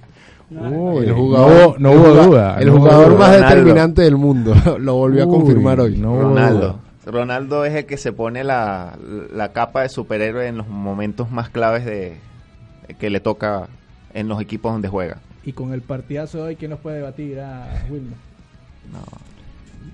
[0.51, 3.17] Uy, el jugador, hubo- no hubo duda, El jugador duda.
[3.17, 3.49] más Ronaldo.
[3.55, 4.53] determinante del mundo.
[4.79, 5.97] Lo volvió a confirmar hoy.
[5.97, 6.79] no Ronaldo.
[7.03, 8.95] Ronaldo es el que se pone la,
[9.33, 12.17] la capa de superhéroe en los momentos más claves de
[12.99, 13.69] que le toca
[14.13, 15.17] en los equipos donde juega.
[15.43, 17.85] Y con el partidazo de hoy, ¿quién nos puede debatir a
[18.91, 19.17] Wilmer?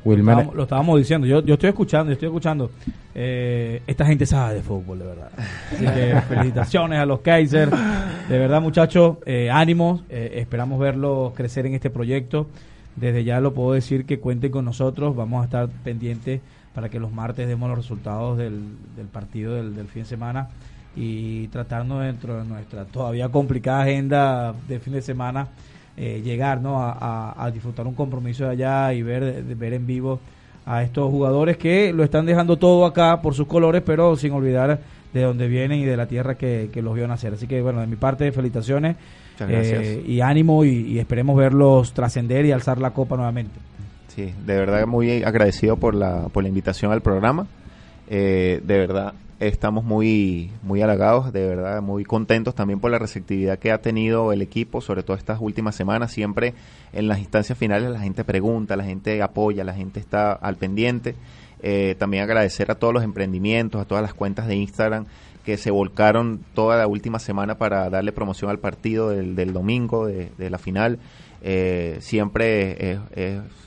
[0.06, 2.72] Wilmer, Estábamos- lo estábamos diciendo, yo, yo estoy escuchando, yo estoy escuchando.
[3.16, 5.30] Eh, esta gente sabe de fútbol, de verdad.
[5.72, 7.70] Así que felicitaciones a los Kaiser.
[7.70, 10.02] De verdad, muchachos, eh, ánimos.
[10.10, 12.48] eh, esperamos verlos crecer en este proyecto.
[12.96, 15.16] Desde ya lo puedo decir que cuenten con nosotros.
[15.16, 16.42] Vamos a estar pendientes
[16.76, 18.62] para que los martes demos los resultados del,
[18.96, 20.50] del partido del, del fin de semana
[20.96, 25.48] y tratarnos dentro de nuestra todavía complicada agenda de fin de semana
[25.98, 26.82] eh, llegar ¿no?
[26.82, 30.20] a, a- a disfrutar un compromiso de allá y ver, de- ver en vivo
[30.66, 34.80] a estos jugadores que lo están dejando todo acá por sus colores, pero sin olvidar
[35.14, 37.34] de dónde vienen y de la tierra que, que los vio nacer.
[37.34, 38.96] Así que, bueno, de mi parte, felicitaciones
[39.50, 43.60] eh, y ánimo y, y esperemos verlos trascender y alzar la copa nuevamente.
[44.08, 47.46] Sí, de verdad muy agradecido por la, por la invitación al programa.
[48.08, 49.14] Eh, de verdad
[49.48, 54.32] estamos muy, muy halagados, de verdad muy contentos también por la receptividad que ha tenido
[54.32, 56.12] el equipo, sobre todo estas últimas semanas.
[56.12, 56.54] Siempre
[56.92, 61.16] en las instancias finales la gente pregunta, la gente apoya, la gente está al pendiente.
[61.62, 65.06] Eh, también agradecer a todos los emprendimientos, a todas las cuentas de Instagram
[65.46, 70.08] que se volcaron toda la última semana para darle promoción al partido del, del domingo,
[70.08, 71.00] de, de la final.
[71.46, 73.00] Eh, siempre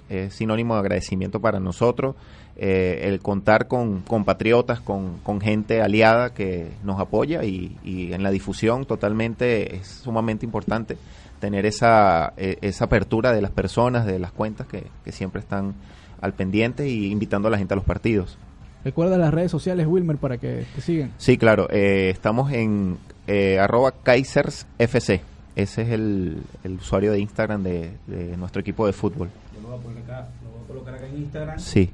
[0.08, 2.14] es, sinónimo de agradecimiento para nosotros
[2.56, 8.22] eh, el contar con compatriotas, con, con gente aliada que nos apoya y, y en
[8.22, 10.96] la difusión totalmente es sumamente importante
[11.40, 15.74] tener esa, eh, esa apertura de las personas, de las cuentas que, que siempre están
[16.20, 18.38] al pendiente y invitando a la gente a los partidos.
[18.84, 21.12] Recuerda las redes sociales, Wilmer, para que te sigan.
[21.18, 25.20] Sí, claro, eh, estamos en eh, arroba KaisersFC.
[25.56, 29.28] Ese es el, el usuario de Instagram de, de nuestro equipo de fútbol.
[29.54, 31.90] Yo lo voy a poner acá, lo voy a colocar acá en Instagram, Sí,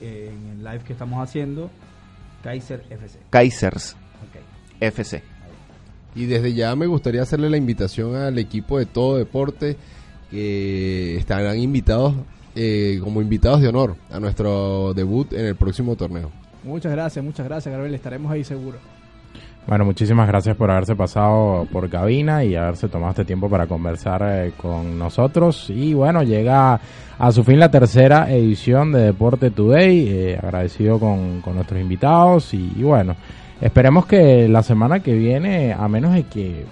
[0.00, 1.70] eh, en el live que estamos haciendo,
[2.42, 3.18] Kaiser FC.
[3.30, 4.40] Kaisers Ok.
[4.80, 5.22] FC.
[6.14, 9.76] Y desde ya me gustaría hacerle la invitación al equipo de todo deporte
[10.30, 12.14] que estarán invitados
[12.54, 16.30] eh, como invitados de honor a nuestro debut en el próximo torneo.
[16.64, 17.94] Muchas gracias, muchas gracias, Gabriel.
[17.94, 18.78] Estaremos ahí seguro.
[19.66, 24.22] Bueno, muchísimas gracias por haberse pasado por cabina y haberse tomado este tiempo para conversar
[24.26, 25.70] eh, con nosotros.
[25.70, 26.80] Y bueno, llega
[27.18, 30.08] a su fin la tercera edición de Deporte Today.
[30.08, 33.14] eh, agradecido con, nuestros invitados y bueno,
[33.60, 36.64] esperemos que la semana que viene, a menos de que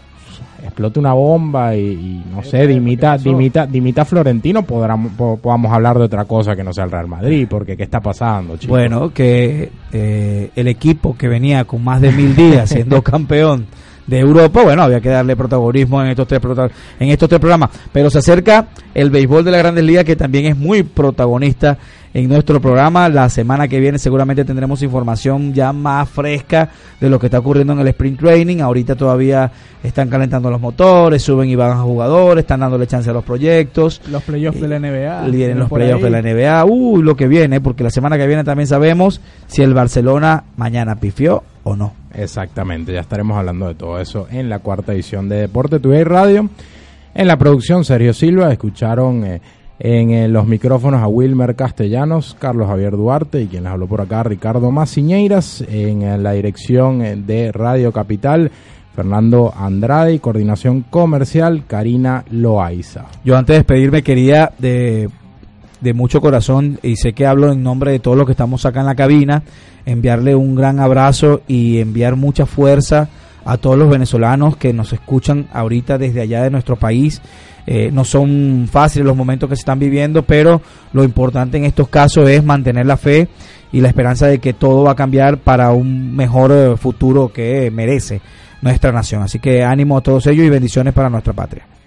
[0.63, 5.99] explote una bomba y, y no sé, dimita, dimita, dimita Florentino, podamos, po- podamos hablar
[5.99, 8.69] de otra cosa que no sea el Real Madrid, porque ¿qué está pasando, chicos?
[8.77, 13.67] Bueno, que eh, el equipo que venía con más de mil días siendo campeón
[14.09, 16.41] de Europa, bueno, había que darle protagonismo en estos tres
[16.99, 20.47] en estos tres programas, pero se acerca el béisbol de las Grandes Ligas que también
[20.47, 21.79] es muy protagonista
[22.15, 23.09] en nuestro programa.
[23.09, 27.75] La semana que viene seguramente tendremos información ya más fresca de lo que está ocurriendo
[27.75, 28.61] en el sprint training.
[28.61, 29.51] Ahorita todavía
[29.83, 34.01] están calentando los motores, suben y bajan jugadores, están dándole chance a los proyectos.
[34.11, 35.29] Los playoffs de la NBA.
[35.29, 36.65] Vienen los playoffs de la NBA.
[36.65, 40.97] Uy, lo que viene, porque la semana que viene también sabemos si el Barcelona mañana
[40.97, 41.93] pifió o no.
[42.15, 46.49] Exactamente, ya estaremos hablando de todo eso en la cuarta edición de Deporte Today Radio.
[47.15, 49.41] En la producción, Sergio Silva, escucharon eh,
[49.79, 54.01] en eh, los micrófonos a Wilmer Castellanos, Carlos Javier Duarte y quien les habló por
[54.01, 55.63] acá, Ricardo Maciñeiras.
[55.69, 58.51] En eh, la dirección de Radio Capital,
[58.95, 63.07] Fernando Andrade y coordinación comercial, Karina Loaiza.
[63.25, 65.09] Yo antes de despedirme quería de,
[65.81, 68.81] de mucho corazón, y sé que hablo en nombre de todos los que estamos acá
[68.81, 69.43] en la cabina,
[69.87, 73.09] enviarle un gran abrazo y enviar mucha fuerza
[73.45, 77.23] a todos los venezolanos que nos escuchan ahorita desde allá de nuestro país.
[77.67, 80.61] Eh, no son fáciles los momentos que se están viviendo, pero
[80.93, 83.29] lo importante en estos casos es mantener la fe
[83.73, 87.71] y la esperanza de que todo va a cambiar para un mejor eh, futuro que
[87.71, 88.21] merece
[88.63, 89.23] nuestra nación.
[89.23, 91.78] Así que ánimo a todos ellos y bendiciones para nuestra patria.